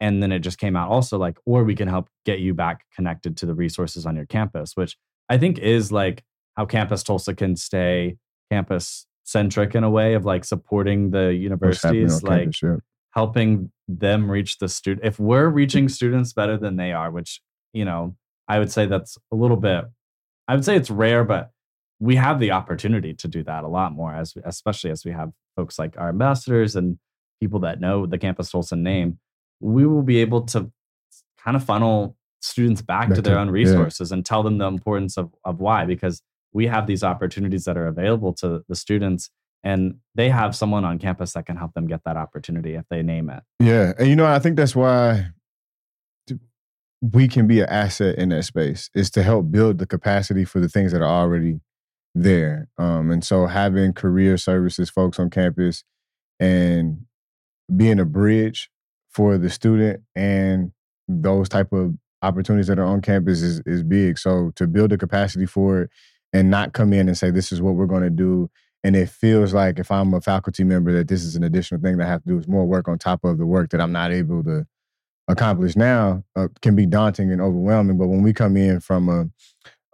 [0.00, 2.84] And then it just came out also like, or we can help get you back
[2.94, 4.96] connected to the resources on your campus, which
[5.28, 6.24] I think is like
[6.56, 8.16] how Campus Tulsa can stay
[8.50, 12.22] campus centric in a way of like supporting the universities.
[12.22, 12.76] Like, campus, yeah
[13.12, 15.06] helping them reach the student.
[15.06, 15.92] If we're reaching mm-hmm.
[15.92, 17.40] students better than they are, which,
[17.72, 18.16] you know,
[18.48, 19.84] I would say that's a little bit,
[20.48, 21.50] I would say it's rare, but
[22.00, 25.30] we have the opportunity to do that a lot more, as especially as we have
[25.56, 26.98] folks like our ambassadors and
[27.40, 29.12] people that know the Campus Tulsa name.
[29.62, 29.72] Mm-hmm.
[29.72, 30.70] We will be able to
[31.38, 34.16] kind of funnel students back to their own resources yeah.
[34.16, 37.86] and tell them the importance of, of why, because we have these opportunities that are
[37.86, 39.30] available to the students
[39.64, 43.02] and they have someone on campus that can help them get that opportunity if they
[43.02, 43.42] name it.
[43.60, 45.30] Yeah, and you know, I think that's why
[47.00, 50.60] we can be an asset in that space is to help build the capacity for
[50.60, 51.60] the things that are already
[52.14, 52.68] there.
[52.78, 55.82] Um, and so having career services folks on campus
[56.38, 57.04] and
[57.74, 58.70] being a bridge
[59.10, 60.72] for the student and
[61.08, 64.16] those type of opportunities that are on campus is is big.
[64.18, 65.90] So to build the capacity for it
[66.32, 68.48] and not come in and say this is what we're going to do
[68.84, 71.98] and it feels like if I'm a faculty member that this is an additional thing
[71.98, 73.92] that I have to do is more work on top of the work that I'm
[73.92, 74.66] not able to
[75.28, 77.96] accomplish now uh, can be daunting and overwhelming.
[77.96, 79.30] But when we come in from a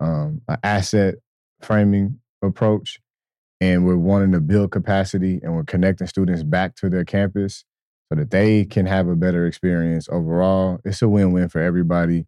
[0.01, 1.16] um, an asset
[1.61, 3.01] framing approach
[3.61, 7.64] and we're wanting to build capacity and we're connecting students back to their campus
[8.11, 12.27] so that they can have a better experience overall, it's a win-win for everybody.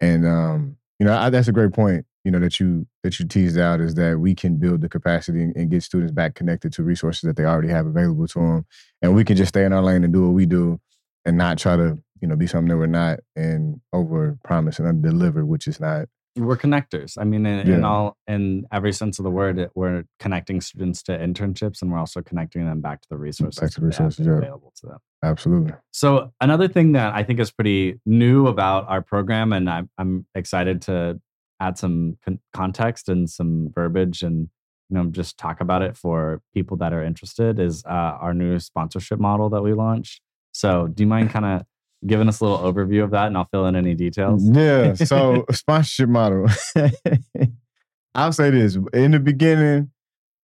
[0.00, 3.24] And um, you know, I, that's a great point you know that you that you
[3.24, 6.72] teased out is that we can build the capacity and, and, get students back connected
[6.72, 8.66] to resources that they already have available to them,
[9.00, 10.80] and we can just stay in our lane and do what we do,
[11.24, 14.88] and not try to you know be something that we're not and over promise and
[14.88, 16.08] under deliver, which is not.
[16.36, 17.16] We're connectors.
[17.16, 17.74] I mean, in, yeah.
[17.76, 21.98] in all in every sense of the word, we're connecting students to internships, and we're
[21.98, 24.36] also connecting them back to the resources, back to the resources yeah.
[24.36, 24.98] available to them.
[25.22, 25.74] Absolutely.
[25.92, 30.26] So another thing that I think is pretty new about our program, and I'm, I'm
[30.34, 31.20] excited to
[31.60, 34.48] add some con- context and some verbiage and
[34.88, 38.58] you know just talk about it for people that are interested is uh, our new
[38.58, 40.20] sponsorship model that we launched.
[40.52, 41.62] So do you mind kind of
[42.06, 44.48] giving us a little overview of that and i'll fill in any details?
[44.48, 46.46] Yeah so sponsorship model.
[48.14, 49.90] I'll say this in the beginning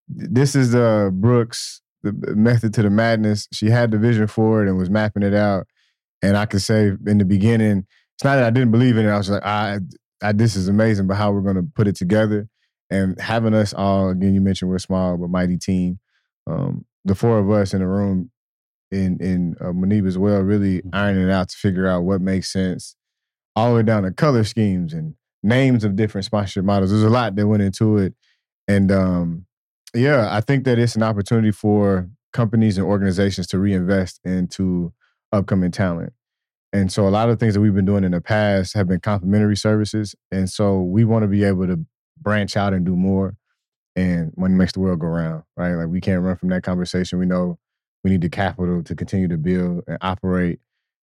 [0.07, 3.47] this is uh Brooke's the method to the madness.
[3.53, 5.67] She had the vision for it and was mapping it out.
[6.21, 7.85] And i could say in the beginning
[8.15, 9.79] it's not that i didn't believe in it i was like i
[10.23, 12.47] I, this is amazing, but how we're going to put it together
[12.89, 14.33] and having us all again.
[14.33, 15.99] You mentioned we're small but mighty team.
[16.47, 18.31] Um, the four of us in the room
[18.91, 20.89] in in uh, Manib as well, really mm-hmm.
[20.93, 22.95] ironing it out to figure out what makes sense,
[23.55, 26.91] all the way down to color schemes and names of different sponsorship models.
[26.91, 28.13] There's a lot that went into it,
[28.67, 29.45] and um,
[29.93, 34.93] Yeah, I think that it's an opportunity for companies and organizations to reinvest into
[35.31, 36.13] upcoming talent.
[36.73, 38.99] And so a lot of things that we've been doing in the past have been
[38.99, 40.15] complementary services.
[40.31, 41.79] And so we want to be able to
[42.19, 43.35] branch out and do more.
[43.95, 45.75] And money makes the world go round, right?
[45.75, 47.19] Like we can't run from that conversation.
[47.19, 47.59] We know
[48.03, 50.59] we need the capital to continue to build and operate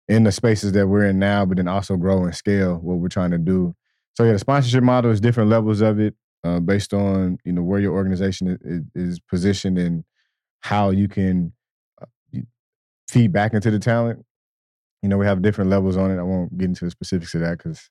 [0.09, 3.09] in the spaces that we're in now, but then also grow and scale what we're
[3.09, 3.75] trying to do.
[4.15, 6.15] So yeah, the sponsorship model is different levels of it
[6.45, 10.05] uh, based on you know where your organization is, is positioned and
[10.61, 11.53] how you can
[12.01, 12.07] uh,
[13.09, 14.25] feed back into the talent.
[15.03, 16.19] You know, we have different levels on it.
[16.19, 17.89] I won't get into the specifics of that because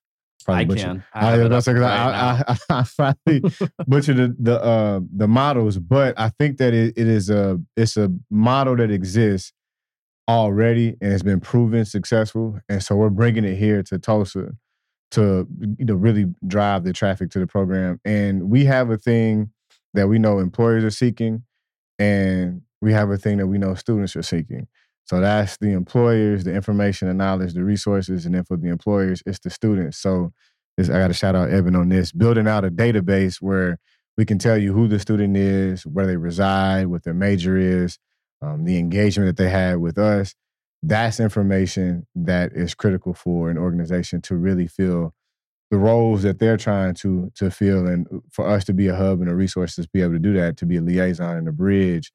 [0.48, 1.04] I can.
[1.14, 3.42] I, I, I, I, I, probably
[3.88, 7.98] butcher the the, uh, the models, but I think that it, it is a it's
[7.98, 9.54] a model that exists
[10.30, 14.52] already and it's been proven successful, and so we're bringing it here to Tulsa
[15.12, 15.48] to
[15.78, 18.00] you know really drive the traffic to the program.
[18.06, 19.52] And we have a thing
[19.94, 21.44] that we know employers are seeking,
[22.00, 24.68] and we have a thing that we know students are seeking.
[25.08, 29.24] So that's the employers, the information, the knowledge, the resources, and then for the employers,
[29.26, 29.98] it's the students.
[29.98, 30.34] So
[30.78, 33.80] I got to shout out Evan on this, building out a database where
[34.18, 37.98] we can tell you who the student is, where they reside, what their major is,
[38.42, 40.36] um, the engagement that they had with us.
[40.84, 45.14] That's information that is critical for an organization to really feel
[45.72, 49.22] the roles that they're trying to to fill, and for us to be a hub
[49.22, 51.52] and a resource to be able to do that, to be a liaison and a
[51.54, 52.12] bridge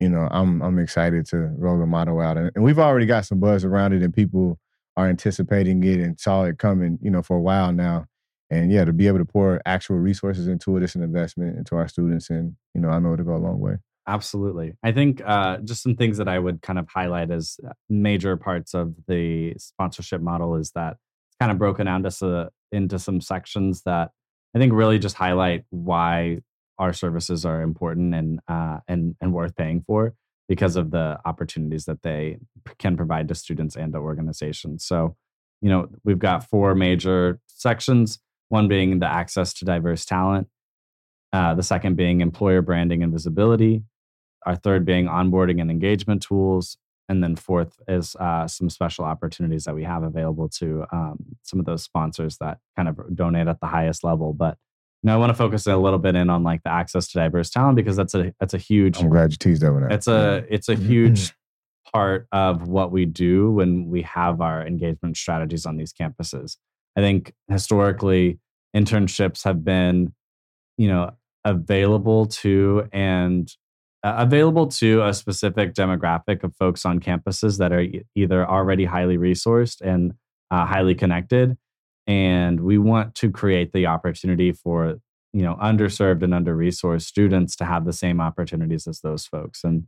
[0.00, 3.26] you know, I'm I'm excited to roll the model out, and, and we've already got
[3.26, 4.58] some buzz around it, and people
[4.96, 8.06] are anticipating it and saw it coming, you know, for a while now.
[8.50, 11.76] And yeah, to be able to pour actual resources into it, it's an investment into
[11.76, 13.76] our students, and you know, I know it'll go a long way.
[14.08, 14.72] Absolutely.
[14.82, 18.38] I think uh, just some things that I would kind of highlight as uh, major
[18.38, 20.92] parts of the sponsorship model is that
[21.28, 24.10] it's kind of broken down to, into some sections that
[24.56, 26.38] I think really just highlight why
[26.78, 30.14] our services are important and uh, and and worth paying for
[30.48, 32.38] because of the opportunities that they
[32.78, 34.84] can provide to students and to organizations.
[34.84, 35.16] So,
[35.60, 38.18] you know, we've got four major sections.
[38.48, 40.48] One being the access to diverse talent.
[41.34, 43.82] Uh, the second being employer branding and visibility.
[44.46, 46.78] Our third being onboarding and engagement tools.
[47.10, 51.58] And then fourth is uh, some special opportunities that we have available to um, some
[51.58, 54.32] of those sponsors that kind of donate at the highest level.
[54.32, 54.56] But
[55.02, 57.50] now I want to focus a little bit in on like the access to diverse
[57.50, 58.98] talent because that's a that's a huge.
[58.98, 59.90] I'm glad you teased that one.
[59.90, 61.32] It's a it's a huge
[61.92, 66.56] part of what we do when we have our engagement strategies on these campuses.
[66.96, 68.40] I think historically
[68.76, 70.14] internships have been,
[70.76, 71.12] you know,
[71.44, 73.50] available to and
[74.02, 79.16] uh, available to a specific demographic of folks on campuses that are either already highly
[79.16, 80.14] resourced and
[80.50, 81.56] uh, highly connected
[82.08, 84.98] and we want to create the opportunity for
[85.32, 89.62] you know underserved and under resourced students to have the same opportunities as those folks
[89.62, 89.84] and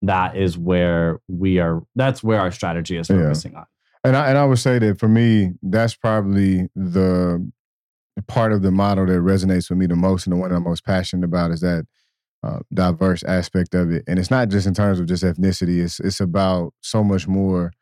[0.00, 3.58] that is where we are that's where our strategy is focusing yeah.
[3.58, 3.66] on
[4.04, 7.50] and I, and I would say that for me that's probably the
[8.28, 10.84] part of the model that resonates with me the most and the one i'm most
[10.84, 11.84] passionate about is that
[12.44, 15.98] uh, diverse aspect of it and it's not just in terms of just ethnicity it's
[15.98, 17.72] it's about so much more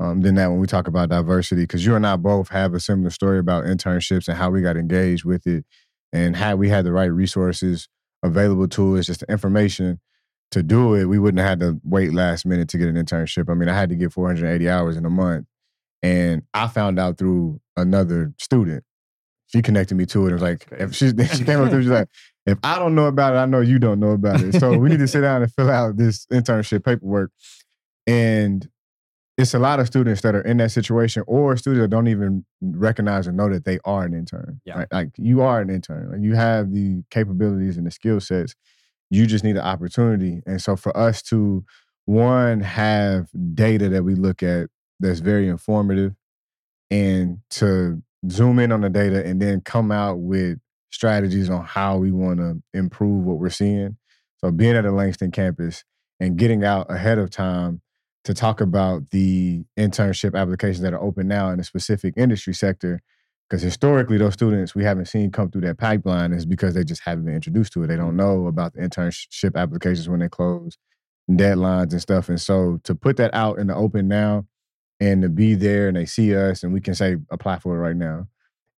[0.00, 2.80] um, than that when we talk about diversity because you and I both have a
[2.80, 5.64] similar story about internships and how we got engaged with it
[6.12, 7.86] and how we had the right resources
[8.22, 10.00] available to us, just the information
[10.52, 11.04] to do it.
[11.04, 13.50] We wouldn't have had to wait last minute to get an internship.
[13.50, 15.46] I mean, I had to get 480 hours in a month.
[16.02, 18.84] And I found out through another student.
[19.48, 20.30] She connected me to it.
[20.30, 22.08] It was like, if she, she came up to me, she's like,
[22.46, 24.58] if I don't know about it, I know you don't know about it.
[24.58, 27.32] So we need to sit down and fill out this internship paperwork.
[28.06, 28.66] And
[29.40, 32.44] it's a lot of students that are in that situation or students that don't even
[32.60, 34.60] recognize or know that they are an intern.
[34.64, 34.80] Yeah.
[34.80, 34.88] Right?
[34.92, 36.12] Like you are an intern.
[36.12, 38.54] Like you have the capabilities and the skill sets.
[39.10, 40.42] You just need an opportunity.
[40.46, 41.64] And so for us to
[42.04, 44.68] one have data that we look at
[45.00, 46.14] that's very informative
[46.90, 50.58] and to zoom in on the data and then come out with
[50.90, 53.96] strategies on how we want to improve what we're seeing.
[54.38, 55.84] So being at a Langston campus
[56.18, 57.80] and getting out ahead of time
[58.24, 63.00] to talk about the internship applications that are open now in a specific industry sector.
[63.48, 67.02] Because historically, those students we haven't seen come through that pipeline is because they just
[67.02, 67.88] haven't been introduced to it.
[67.88, 68.16] They don't mm-hmm.
[68.18, 70.78] know about the internship applications when they close,
[71.28, 72.28] deadlines and stuff.
[72.28, 74.46] And so to put that out in the open now
[75.00, 77.80] and to be there and they see us and we can say, apply for it
[77.80, 78.28] right now.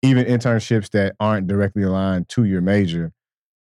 [0.02, 3.12] Even internships that aren't directly aligned to your major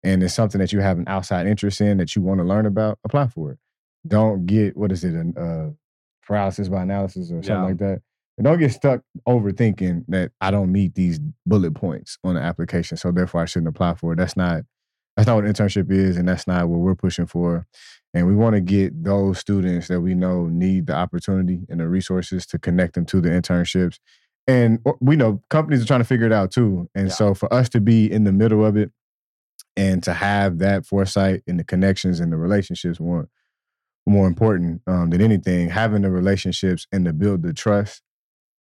[0.04, 2.66] and it's something that you have an outside interest in that you want to learn
[2.66, 3.60] about, apply for it
[4.06, 5.70] don't get what is it, a uh,
[6.26, 7.64] paralysis by analysis or something yeah.
[7.64, 8.02] like that.
[8.38, 12.98] And don't get stuck overthinking that I don't meet these bullet points on the application,
[12.98, 14.18] so therefore I shouldn't apply for it.
[14.18, 14.64] That's not
[15.16, 17.66] that's not what internship is, and that's not what we're pushing for.
[18.14, 21.88] And we want to get those students that we know need the opportunity and the
[21.88, 23.98] resources to connect them to the internships.
[24.48, 26.90] And we know companies are trying to figure it out too.
[26.96, 27.14] And yeah.
[27.14, 28.92] so for us to be in the middle of it
[29.76, 33.28] and to have that foresight and the connections and the relationships more
[34.08, 38.02] more important um, than anything, having the relationships and to build the trust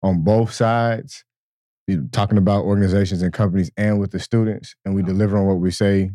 [0.01, 1.23] on both sides,
[2.11, 5.71] talking about organizations and companies and with the students, and we deliver on what we
[5.71, 6.11] say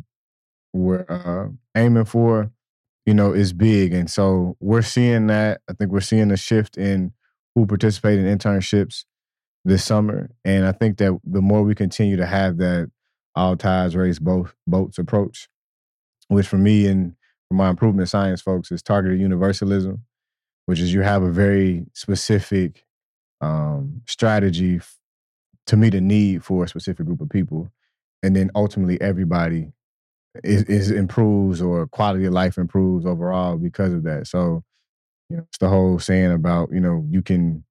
[0.73, 2.51] we're uh, aiming for,
[3.07, 3.93] you know, is big.
[3.93, 5.61] And so we're seeing that.
[5.69, 7.13] I think we're seeing a shift in
[7.55, 9.05] who participate in internships
[9.65, 10.31] this summer.
[10.45, 12.91] And I think that the more we continue to have that
[13.35, 15.49] all tides raise both boats approach,
[16.29, 17.15] which for me and
[17.51, 19.99] for my improvement science folks is targeted universalism,
[20.67, 22.85] which is you have a very specific
[23.41, 24.99] um, strategy f-
[25.67, 27.69] to meet a need for a specific group of people.
[28.23, 29.73] And then ultimately everybody
[30.45, 34.29] is, is improves or quality of life improves overall because of that.
[34.29, 34.63] So,
[35.29, 37.65] you know, it's the whole saying about, you know, you can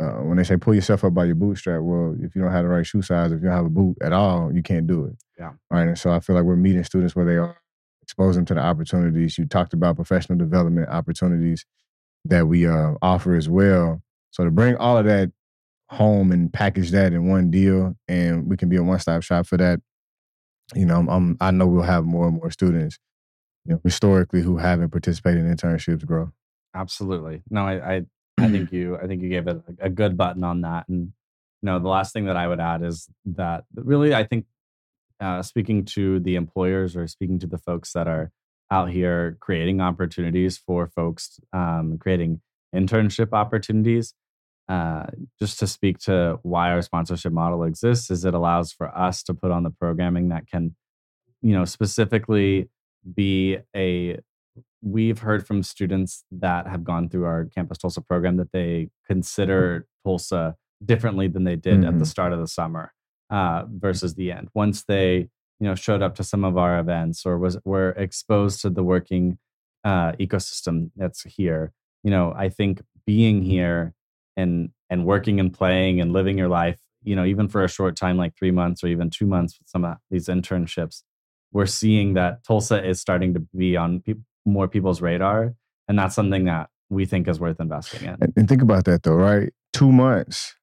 [0.00, 2.62] uh, when they say pull yourself up by your bootstrap, well, if you don't have
[2.64, 5.06] the right shoe size, if you don't have a boot at all, you can't do
[5.06, 5.16] it.
[5.38, 5.52] Yeah.
[5.70, 5.88] Right.
[5.88, 7.57] And so I feel like we're meeting students where they are,
[8.08, 9.36] expose them to the opportunities.
[9.36, 11.66] You talked about professional development opportunities
[12.24, 14.00] that we uh, offer as well.
[14.30, 15.30] So to bring all of that
[15.90, 19.46] home and package that in one deal, and we can be a one stop shop
[19.46, 19.80] for that.
[20.74, 22.98] You know, I'm, I'm, i know we'll have more and more students,
[23.66, 26.32] you know, historically who haven't participated in internships grow.
[26.74, 27.42] Absolutely.
[27.50, 28.02] No, I, I
[28.38, 30.88] I think you I think you gave it a, a good button on that.
[30.88, 31.12] And
[31.62, 34.46] you know, the last thing that I would add is that really I think
[35.20, 38.30] uh, speaking to the employers or speaking to the folks that are
[38.70, 42.40] out here creating opportunities for folks, um, creating
[42.74, 44.14] internship opportunities.
[44.68, 45.06] Uh,
[45.38, 49.32] just to speak to why our sponsorship model exists, is it allows for us to
[49.32, 50.76] put on the programming that can,
[51.40, 52.68] you know, specifically
[53.14, 54.18] be a
[54.82, 59.86] we've heard from students that have gone through our Campus Tulsa program that they consider
[60.04, 60.54] Tulsa
[60.84, 61.84] differently than they did mm-hmm.
[61.84, 62.04] at the mm-hmm.
[62.04, 62.92] start of the summer
[63.30, 64.48] uh, versus the end.
[64.54, 65.28] Once they,
[65.60, 68.82] you know, showed up to some of our events or was were exposed to the
[68.82, 69.38] working
[69.84, 71.72] uh, ecosystem that's here,
[72.02, 73.94] you know, I think being here
[74.36, 77.96] and and working and playing and living your life, you know, even for a short
[77.96, 81.02] time like three months or even two months with some of these internships,
[81.52, 84.14] we're seeing that Tulsa is starting to be on pe-
[84.46, 85.54] more people's radar.
[85.88, 88.16] And that's something that we think is worth investing in.
[88.36, 89.52] And, think about that though, right?
[89.72, 90.54] Two months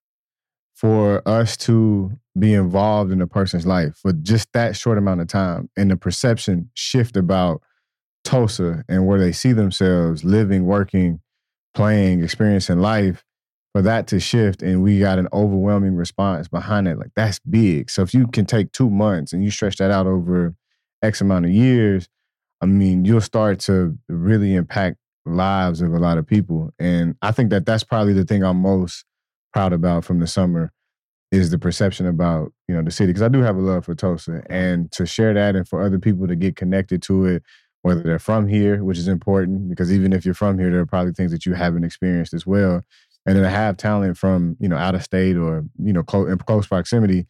[0.76, 5.28] for us to be involved in a person's life for just that short amount of
[5.28, 7.62] time and the perception shift about
[8.26, 11.22] Tulsa and where they see themselves living, working,
[11.74, 13.24] playing, experiencing life,
[13.76, 17.90] for that to shift and we got an overwhelming response behind it, like that's big.
[17.90, 20.56] So if you can take two months and you stretch that out over
[21.02, 22.08] X amount of years,
[22.62, 24.96] I mean, you'll start to really impact
[25.26, 26.72] lives of a lot of people.
[26.80, 29.04] And I think that that's probably the thing I'm most
[29.56, 30.70] proud about from the summer
[31.32, 33.08] is the perception about, you know, the city.
[33.08, 34.44] Because I do have a love for Tulsa.
[34.50, 37.44] And to share that and for other people to get connected to it,
[37.82, 40.86] whether they're from here, which is important, because even if you're from here, there are
[40.86, 42.82] probably things that you haven't experienced as well.
[43.26, 46.30] And then to have talent from, you know, out of state or, you know, close,
[46.30, 47.26] in close proximity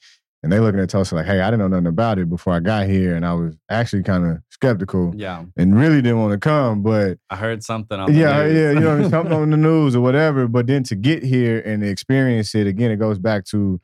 [0.46, 2.60] and they looking at Tulsa like, hey, I didn't know nothing about it before I
[2.60, 5.12] got here, and I was actually kind of skeptical.
[5.18, 8.00] Yeah, and really didn't want to come, but I heard something.
[8.00, 10.48] on Yeah, yeah, you know, something on the news or whatever.
[10.48, 13.82] But then to get here and experience it again, it goes back to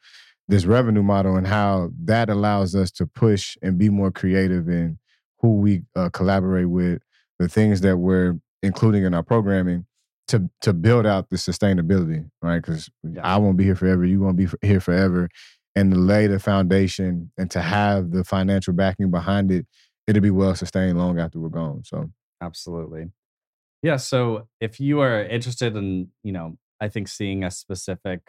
[0.49, 4.99] this revenue model and how that allows us to push and be more creative in
[5.39, 7.01] who we uh, collaborate with,
[7.39, 9.87] the things that we're including in our programming
[10.27, 12.59] to to build out the sustainability, right?
[12.59, 13.21] Because yeah.
[13.23, 14.05] I won't be here forever.
[14.05, 15.27] You won't be here forever
[15.75, 19.65] and to lay the foundation and to have the financial backing behind it,
[20.07, 21.83] it'll be well sustained long after we're gone.
[21.83, 22.11] So
[22.41, 23.11] absolutely.
[23.81, 23.97] Yeah.
[23.97, 28.21] So if you are interested in, you know, I think seeing a specific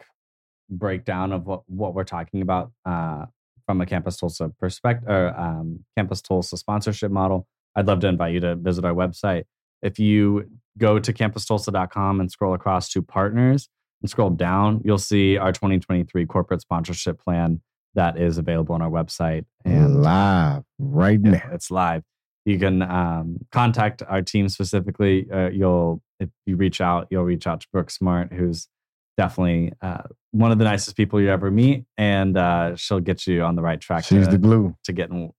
[0.69, 3.25] breakdown of what, what we're talking about uh,
[3.65, 8.33] from a Campus Tulsa perspective or um, Campus Tulsa sponsorship model, I'd love to invite
[8.33, 9.43] you to visit our website.
[9.81, 13.69] If you go to campustulsa.com and scroll across to partners,
[14.03, 17.61] and scroll down, you'll see our 2023 corporate sponsorship plan
[17.95, 19.45] that is available on our website.
[19.65, 21.49] And live right yeah, now.
[21.53, 22.03] It's live.
[22.45, 25.27] You can um, contact our team specifically.
[25.31, 28.67] Uh, you'll, if you reach out, you'll reach out to Brooke Smart, who's
[29.15, 33.43] definitely uh, one of the nicest people you ever meet, and uh, she'll get you
[33.43, 34.03] on the right track.
[34.03, 35.31] She's to, the glue to get in,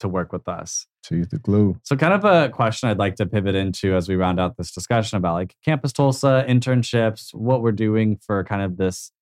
[0.00, 0.86] to work with us.
[1.06, 1.76] She's the glue.
[1.82, 4.72] So, kind of a question I'd like to pivot into as we round out this
[4.72, 9.12] discussion about like Campus Tulsa internships, what we're doing for kind of this,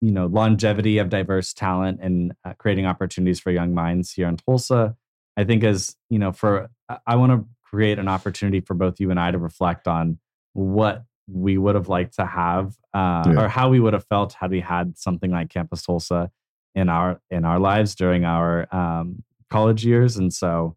[0.00, 4.36] you know, longevity of diverse talent and uh, creating opportunities for young minds here in
[4.36, 4.96] Tulsa.
[5.36, 6.68] I think as you know, for
[7.06, 10.18] I want to create an opportunity for both you and I to reflect on
[10.52, 13.44] what we would have liked to have, uh, yeah.
[13.44, 16.30] or how we would have felt had we had something like Campus Tulsa
[16.74, 20.76] in our in our lives during our um, college years, and so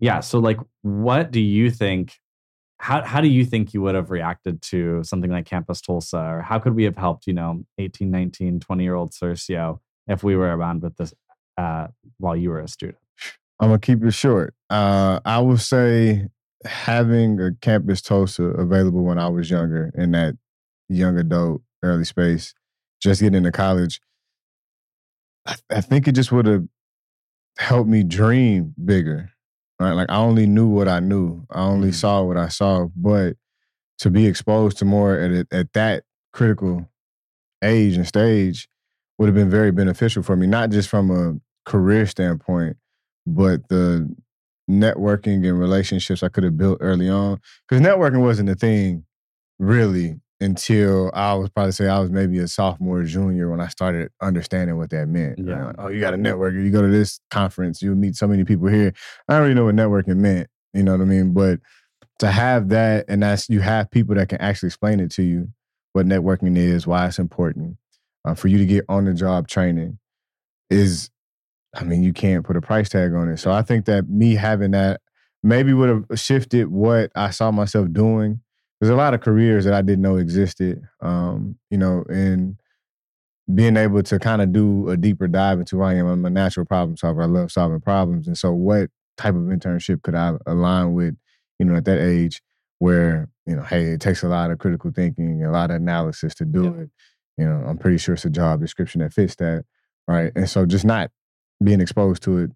[0.00, 0.20] yeah.
[0.20, 2.14] So, like, what do you think?
[2.78, 6.42] How how do you think you would have reacted to something like Campus Tulsa, or
[6.42, 10.36] how could we have helped, you know, 18, 19, 20 year old Curcio if we
[10.36, 11.12] were around with this
[11.56, 12.98] uh, while you were a student?
[13.60, 14.54] I'm gonna keep it short.
[14.70, 16.28] Uh, I would say
[16.64, 20.34] having a Campus Tulsa available when I was younger in that
[20.88, 22.54] young adult early space,
[23.00, 24.00] just getting into college,
[25.46, 26.64] I, I think it just would have
[27.58, 29.30] helped me dream bigger
[29.80, 29.92] Right?
[29.92, 31.46] Like I only knew what I knew.
[31.50, 31.94] I only mm.
[31.94, 32.88] saw what I saw.
[32.96, 33.36] But
[33.98, 36.88] to be exposed to more at at that critical
[37.62, 38.68] age and stage
[39.18, 42.76] would have been very beneficial for me, not just from a career standpoint,
[43.26, 44.08] but the
[44.68, 47.40] networking and relationships I could have built early on.
[47.68, 49.04] Because networking wasn't a thing
[49.60, 53.68] really until I was probably say I was maybe a sophomore, or junior when I
[53.68, 55.38] started understanding what that meant.
[55.38, 55.66] Yeah.
[55.66, 56.54] Like, oh, you got a network.
[56.54, 58.92] You go to this conference, you meet so many people here.
[59.28, 60.48] I don't really know what networking meant.
[60.74, 61.32] You know what I mean?
[61.32, 61.60] But
[62.20, 65.48] to have that, and that's you have people that can actually explain it to you
[65.92, 67.76] what networking is, why it's important,
[68.24, 69.98] uh, for you to get on the job training
[70.70, 71.10] is,
[71.74, 73.38] I mean, you can't put a price tag on it.
[73.38, 75.00] So I think that me having that
[75.42, 78.40] maybe would have shifted what I saw myself doing
[78.80, 80.82] there's a lot of careers that I didn't know existed.
[81.00, 82.56] Um, you know, and
[83.52, 86.06] being able to kind of do a deeper dive into who I am.
[86.06, 87.22] I'm a natural problem solver.
[87.22, 88.26] I love solving problems.
[88.26, 91.16] And so what type of internship could I align with,
[91.58, 92.42] you know, at that age
[92.78, 96.34] where, you know, hey, it takes a lot of critical thinking, a lot of analysis
[96.36, 96.82] to do yeah.
[96.82, 96.90] it.
[97.38, 99.64] You know, I'm pretty sure it's a job description that fits that.
[100.06, 100.32] Right.
[100.36, 101.10] And so just not
[101.62, 102.50] being exposed to it,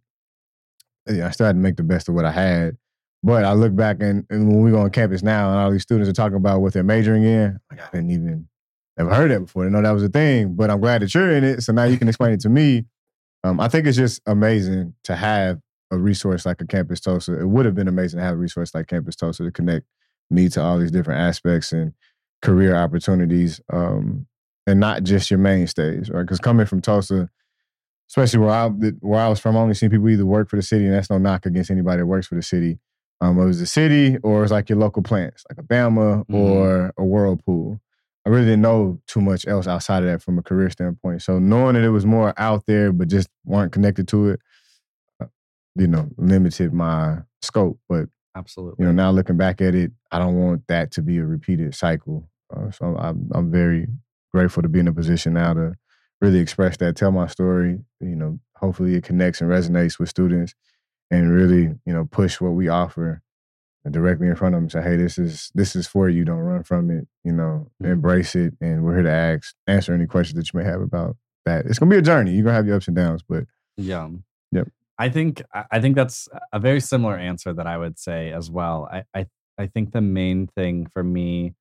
[1.08, 2.76] I still had to make the best of what I had.
[3.22, 5.82] But I look back and, and when we go on campus now and all these
[5.82, 8.48] students are talking about what they're majoring in, like I didn't even
[8.98, 9.64] ever heard that before.
[9.64, 11.62] I know that was a thing, but I'm glad that you're in it.
[11.62, 12.84] So now you can explain it to me.
[13.44, 15.60] Um, I think it's just amazing to have
[15.90, 17.38] a resource like a Campus Tulsa.
[17.38, 19.86] It would have been amazing to have a resource like Campus Tulsa to connect
[20.30, 21.92] me to all these different aspects and
[22.40, 24.26] career opportunities, um,
[24.66, 26.22] and not just your mainstays, right?
[26.22, 27.28] Because coming from Tulsa,
[28.08, 28.68] especially where I
[29.00, 31.10] where I was from, I only seen people either work for the city, and that's
[31.10, 32.78] no knock against anybody that works for the city.
[33.22, 36.26] Um, it was a city or it was like your local plants, like a Bama
[36.26, 36.34] mm-hmm.
[36.34, 37.80] or a Whirlpool.
[38.26, 41.22] I really didn't know too much else outside of that from a career standpoint.
[41.22, 44.40] So knowing that it was more out there, but just weren't connected to it,
[45.20, 45.26] uh,
[45.76, 47.78] you know, limited my scope.
[47.88, 51.18] But absolutely, you know, now looking back at it, I don't want that to be
[51.18, 52.28] a repeated cycle.
[52.52, 53.86] Uh, so I'm I'm very
[54.32, 55.74] grateful to be in a position now to
[56.20, 57.78] really express that, tell my story.
[58.00, 60.56] You know, hopefully it connects and resonates with students
[61.12, 63.22] and really, you know, push what we offer
[63.88, 64.70] directly in front of them.
[64.70, 66.24] Say, hey, this is this is for you.
[66.24, 67.06] Don't run from it.
[67.22, 67.92] You know, mm-hmm.
[67.92, 71.16] embrace it, and we're here to ask, answer any questions that you may have about
[71.44, 71.66] that.
[71.66, 72.32] It's gonna be a journey.
[72.32, 73.44] You're gonna have your ups and downs, but
[73.76, 74.08] yeah,
[74.50, 74.68] yep.
[74.98, 78.88] I think I think that's a very similar answer that I would say as well.
[78.90, 79.26] I I,
[79.58, 81.52] I think the main thing for me,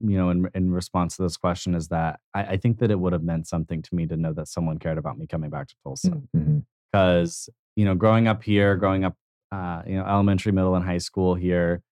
[0.00, 3.00] you know, in in response to this question is that I, I think that it
[3.00, 5.66] would have meant something to me to know that someone cared about me coming back
[5.66, 6.10] to Tulsa.
[6.36, 6.58] Mm-hmm
[6.92, 9.14] because you know, growing up here, growing up,
[9.50, 11.82] uh, you know, elementary, middle, and high school here,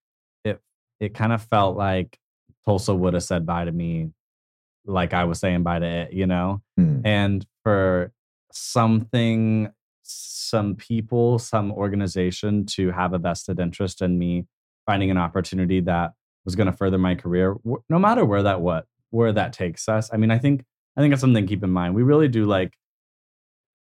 [0.44, 0.60] it
[0.98, 2.18] it kind of felt like
[2.64, 4.10] Tulsa would have said bye to me,
[4.84, 6.62] like I was saying bye to it, you know.
[6.78, 7.02] Mm.
[7.04, 8.12] And for
[8.52, 9.72] something,
[10.02, 14.46] some people, some organization to have a vested interest in me
[14.86, 16.12] finding an opportunity that
[16.44, 17.56] was going to further my career,
[17.88, 20.10] no matter where that what where that takes us.
[20.12, 20.64] I mean, I think
[20.96, 21.94] I think it's something to keep in mind.
[21.94, 22.72] We really do like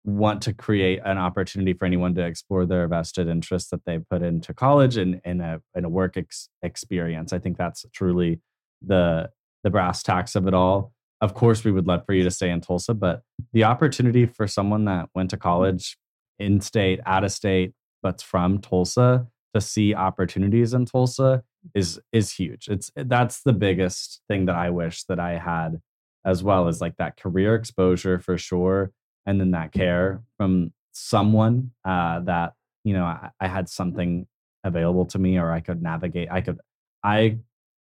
[0.04, 4.22] want to create an opportunity for anyone to explore their vested interests that they put
[4.22, 7.32] into college and in a in a work ex- experience.
[7.32, 8.40] I think that's truly
[8.80, 9.30] the
[9.62, 10.92] the brass tacks of it all.
[11.20, 13.22] Of course, we would love for you to stay in Tulsa, but
[13.52, 15.96] the opportunity for someone that went to college
[16.38, 21.44] in state, out of state, but's from Tulsa to see opportunities in Tulsa
[21.74, 22.66] is is huge.
[22.68, 25.80] It's that's the biggest thing that I wish that I had
[26.24, 28.92] as well as like that career exposure for sure
[29.26, 32.54] and then that care from someone uh, that
[32.84, 34.26] you know I, I, had something
[34.64, 36.60] available to me or i could navigate i could
[37.02, 37.38] i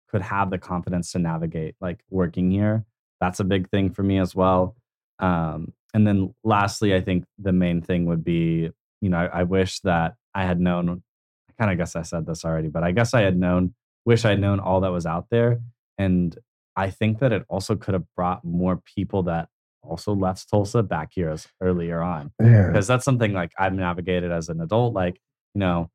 [0.10, 2.86] could have the confidence to navigate like working here.
[3.22, 4.76] That's a big thing for me as well.
[5.20, 8.70] Um, and then lastly i think the main thing would be
[9.02, 11.02] you know i, I wish that i had known
[11.50, 13.74] i kind of guess i said this already but i guess i had known
[14.06, 15.60] wish I'd known all that was out there.
[15.98, 16.38] And
[16.76, 19.50] i think that it also could have brought more people that
[19.82, 22.32] also left Tulsa back here as earlier on
[22.68, 24.94] because that's something like I've navigated as an adult.
[24.94, 25.20] Like,
[25.56, 25.90] you know,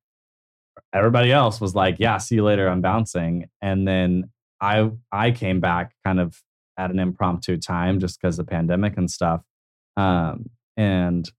[0.92, 2.68] everybody else was like, "Yeah, see you later.
[2.68, 4.30] I'm bouncing," and then
[4.60, 6.42] I I came back kind of
[6.76, 9.42] at an impromptu time just because the pandemic and stuff,
[9.96, 11.30] um, and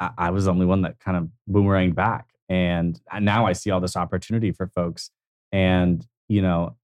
[0.00, 3.70] I, I was the only one that kind of boomeranged back, and now I see
[3.70, 5.10] all this opportunity for folks,
[5.52, 6.76] and you know,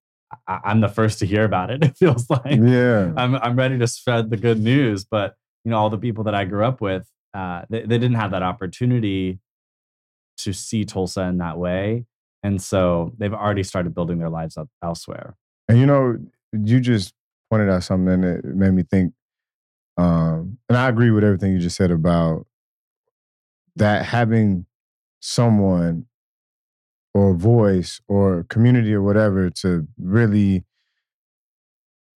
[0.47, 1.83] I, I'm the first to hear about it.
[1.85, 3.13] It feels like Yeah.
[3.17, 6.35] I'm I'm ready to spread the good news, but you know, all the people that
[6.35, 9.39] I grew up with, uh, they, they didn't have that opportunity
[10.39, 12.05] to see Tulsa in that way,
[12.43, 15.37] and so they've already started building their lives up elsewhere.
[15.69, 16.19] And you know,
[16.53, 17.15] you just
[17.51, 19.13] pointed out something that made me think.
[19.97, 22.47] Um, and I agree with everything you just said about
[23.77, 24.67] that having
[25.21, 26.07] someone
[27.15, 30.65] or voice or community or whatever to really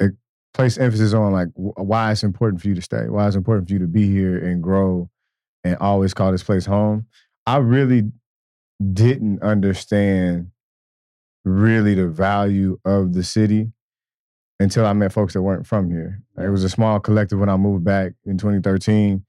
[0.01, 0.09] eh,
[0.53, 3.73] place emphasis on like why it's important for you to stay, why it's important for
[3.73, 5.09] you to be here and grow
[5.65, 7.07] and always call this place home.
[7.47, 8.11] I really
[8.93, 10.51] didn't understand
[11.45, 13.73] really the value of the city
[14.61, 16.21] until I met folks that weren't from here.
[16.37, 19.25] It was a small collective when I moved back in 2013,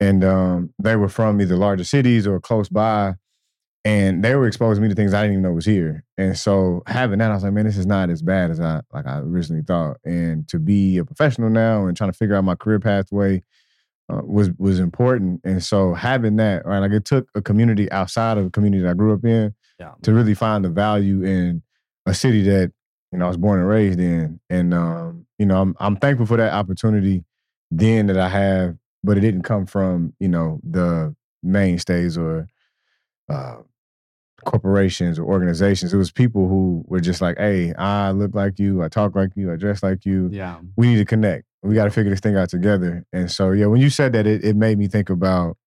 [0.00, 3.14] and um, they were from either larger cities or close by,
[3.86, 6.02] and they were exposing me to things I didn't even know was here.
[6.18, 8.80] And so having that, I was like, man, this is not as bad as I
[8.92, 9.98] like I originally thought.
[10.04, 13.44] And to be a professional now and trying to figure out my career pathway
[14.12, 15.40] uh, was was important.
[15.44, 18.90] And so having that, right, like it took a community outside of the community that
[18.90, 19.92] I grew up in Yeah.
[20.02, 21.62] to really find the value in
[22.06, 22.72] a city that
[23.12, 26.26] you know I was born and raised in, and um, you know I'm I'm thankful
[26.26, 27.24] for that opportunity
[27.70, 31.14] then that I have, but it didn't come from you know the
[31.44, 32.48] mainstays or
[33.28, 33.58] uh,
[34.46, 35.92] corporations or organizations.
[35.92, 39.32] It was people who were just like, "Hey, I look like you, I talk like
[39.36, 40.30] you, I dress like you.
[40.32, 41.44] Yeah, We need to connect.
[41.62, 44.26] We got to figure this thing out together." And so yeah, when you said that,
[44.26, 45.58] it, it made me think about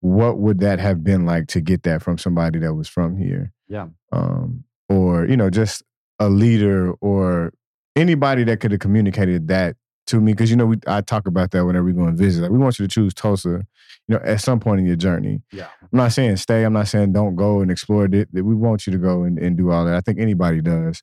[0.00, 3.52] what would that have been like to get that from somebody that was from here
[3.68, 5.82] yeah, um, or you know just
[6.18, 7.52] a leader or
[7.96, 9.76] anybody that could have communicated that
[10.10, 12.42] to me because you know we, I talk about that whenever we go and visit.
[12.42, 13.48] Like we want you to choose Tulsa,
[14.08, 15.42] you know, at some point in your journey.
[15.52, 16.64] yeah, I'm not saying stay.
[16.64, 18.32] I'm not saying don't go and explore it.
[18.32, 19.94] That We want you to go and, and do all that.
[19.94, 21.02] I think anybody does,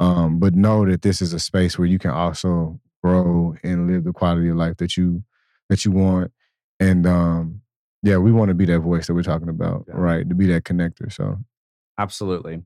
[0.00, 4.04] um, but know that this is a space where you can also grow and live
[4.04, 5.22] the quality of life that you
[5.68, 6.32] that you want.
[6.80, 7.60] And um,
[8.02, 9.94] yeah, we want to be that voice that we're talking about, Yeah.
[9.96, 10.28] right?
[10.28, 11.12] To be that connector.
[11.12, 11.38] So
[11.98, 12.62] absolutely.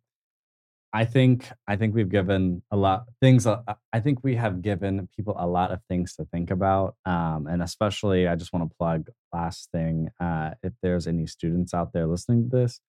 [0.92, 3.46] I think I think we've given a lot things.
[3.46, 3.60] uh,
[3.92, 7.62] I think we have given people a lot of things to think about, um, and
[7.62, 10.10] especially I just want to plug last thing.
[10.18, 12.80] Uh, if there's any students out there listening to this,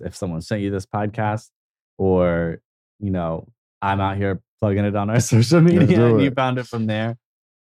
[0.00, 1.50] if someone sent you this podcast,
[1.96, 2.60] or
[2.98, 3.48] you know,
[3.80, 7.16] I'm out here plugging it on our social media, and you found it from there.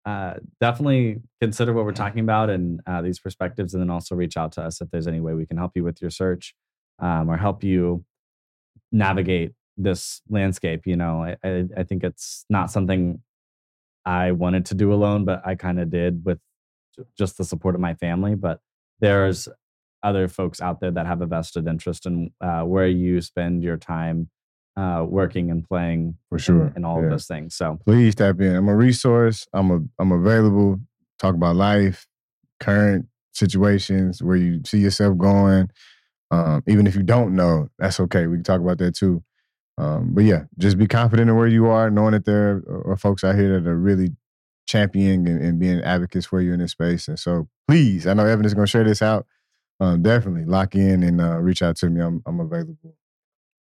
[0.05, 4.37] Uh, definitely consider what we're talking about and uh, these perspectives, and then also reach
[4.37, 6.55] out to us if there's any way we can help you with your search
[6.99, 8.03] um, or help you
[8.91, 10.85] navigate this landscape.
[10.85, 13.21] You know, I, I, I think it's not something
[14.05, 16.39] I wanted to do alone, but I kind of did with
[17.17, 18.35] just the support of my family.
[18.35, 18.59] But
[18.99, 19.47] there's
[20.03, 23.77] other folks out there that have a vested interest in uh, where you spend your
[23.77, 24.29] time
[24.75, 27.05] uh, working and playing For sure, and, and all yeah.
[27.05, 27.55] of those things.
[27.55, 28.55] So please tap in.
[28.55, 29.47] I'm a resource.
[29.53, 30.79] I'm a I'm available.
[31.19, 32.07] Talk about life,
[32.59, 35.69] current situations, where you see yourself going.
[36.31, 38.25] Um, even if you don't know, that's okay.
[38.27, 39.23] We can talk about that too.
[39.77, 43.23] Um, but yeah, just be confident in where you are, knowing that there are, folks
[43.23, 44.09] out here that are really
[44.67, 47.07] championing and, and being advocates for you in this space.
[47.07, 49.25] And so please, I know Evan is going to share this out.
[49.79, 52.01] Um, definitely lock in and uh, reach out to me.
[52.01, 52.95] I'm I'm available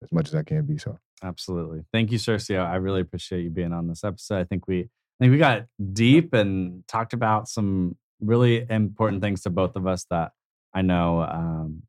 [0.04, 0.78] as much as I can be.
[0.78, 1.84] So Absolutely.
[1.93, 2.66] Thank you, Curcio.
[2.66, 4.39] I really appreciate you being on this episode.
[4.39, 9.41] I think we I think we got deep and talked about some really important things
[9.43, 10.34] to both of us that
[10.74, 11.84] I know um,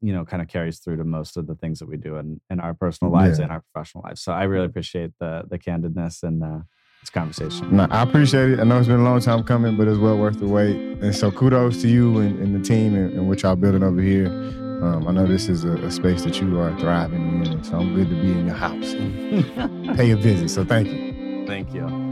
[0.00, 2.40] you know, kind of carries through to most of the things that we do in,
[2.50, 3.44] in our personal lives Yeah.
[3.44, 4.20] and our professional lives.
[4.22, 6.58] So I really appreciate the the candidness and uh,
[7.00, 7.76] this conversation.
[7.76, 8.60] No, I appreciate it.
[8.60, 10.76] I know it's been a long time coming, but it's well worth the wait.
[11.02, 14.00] And so kudos to you and, and the team and, and what y'all building over
[14.00, 14.28] here.
[14.82, 17.94] Um, I know this is a, a space that you are thriving in, so I'm
[17.96, 18.94] good to be in your house.
[19.96, 21.44] Pay a visit, so thank you.
[21.46, 22.07] Thank you.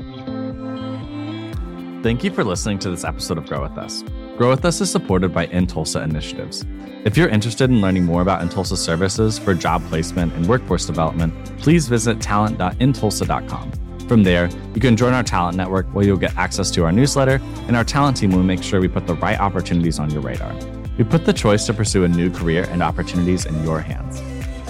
[2.06, 4.04] Thank you for listening to this episode of Grow With Us.
[4.36, 6.64] Grow With Us is supported by Intulsa Initiatives.
[7.04, 11.34] If you're interested in learning more about Intulsa services for job placement and workforce development,
[11.58, 13.72] please visit talent.intulsa.com.
[14.06, 17.40] From there, you can join our talent network where you'll get access to our newsletter,
[17.66, 20.54] and our talent team will make sure we put the right opportunities on your radar.
[20.98, 24.22] We put the choice to pursue a new career and opportunities in your hands.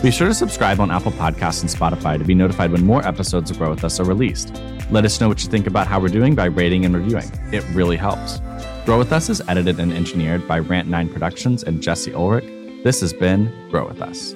[0.03, 3.51] Be sure to subscribe on Apple Podcasts and Spotify to be notified when more episodes
[3.51, 4.55] of Grow With Us are released.
[4.90, 7.30] Let us know what you think about how we're doing by rating and reviewing.
[7.53, 8.40] It really helps.
[8.84, 12.44] Grow With Us is edited and engineered by Rant9 Productions and Jesse Ulrich.
[12.84, 14.34] This has been Grow With Us.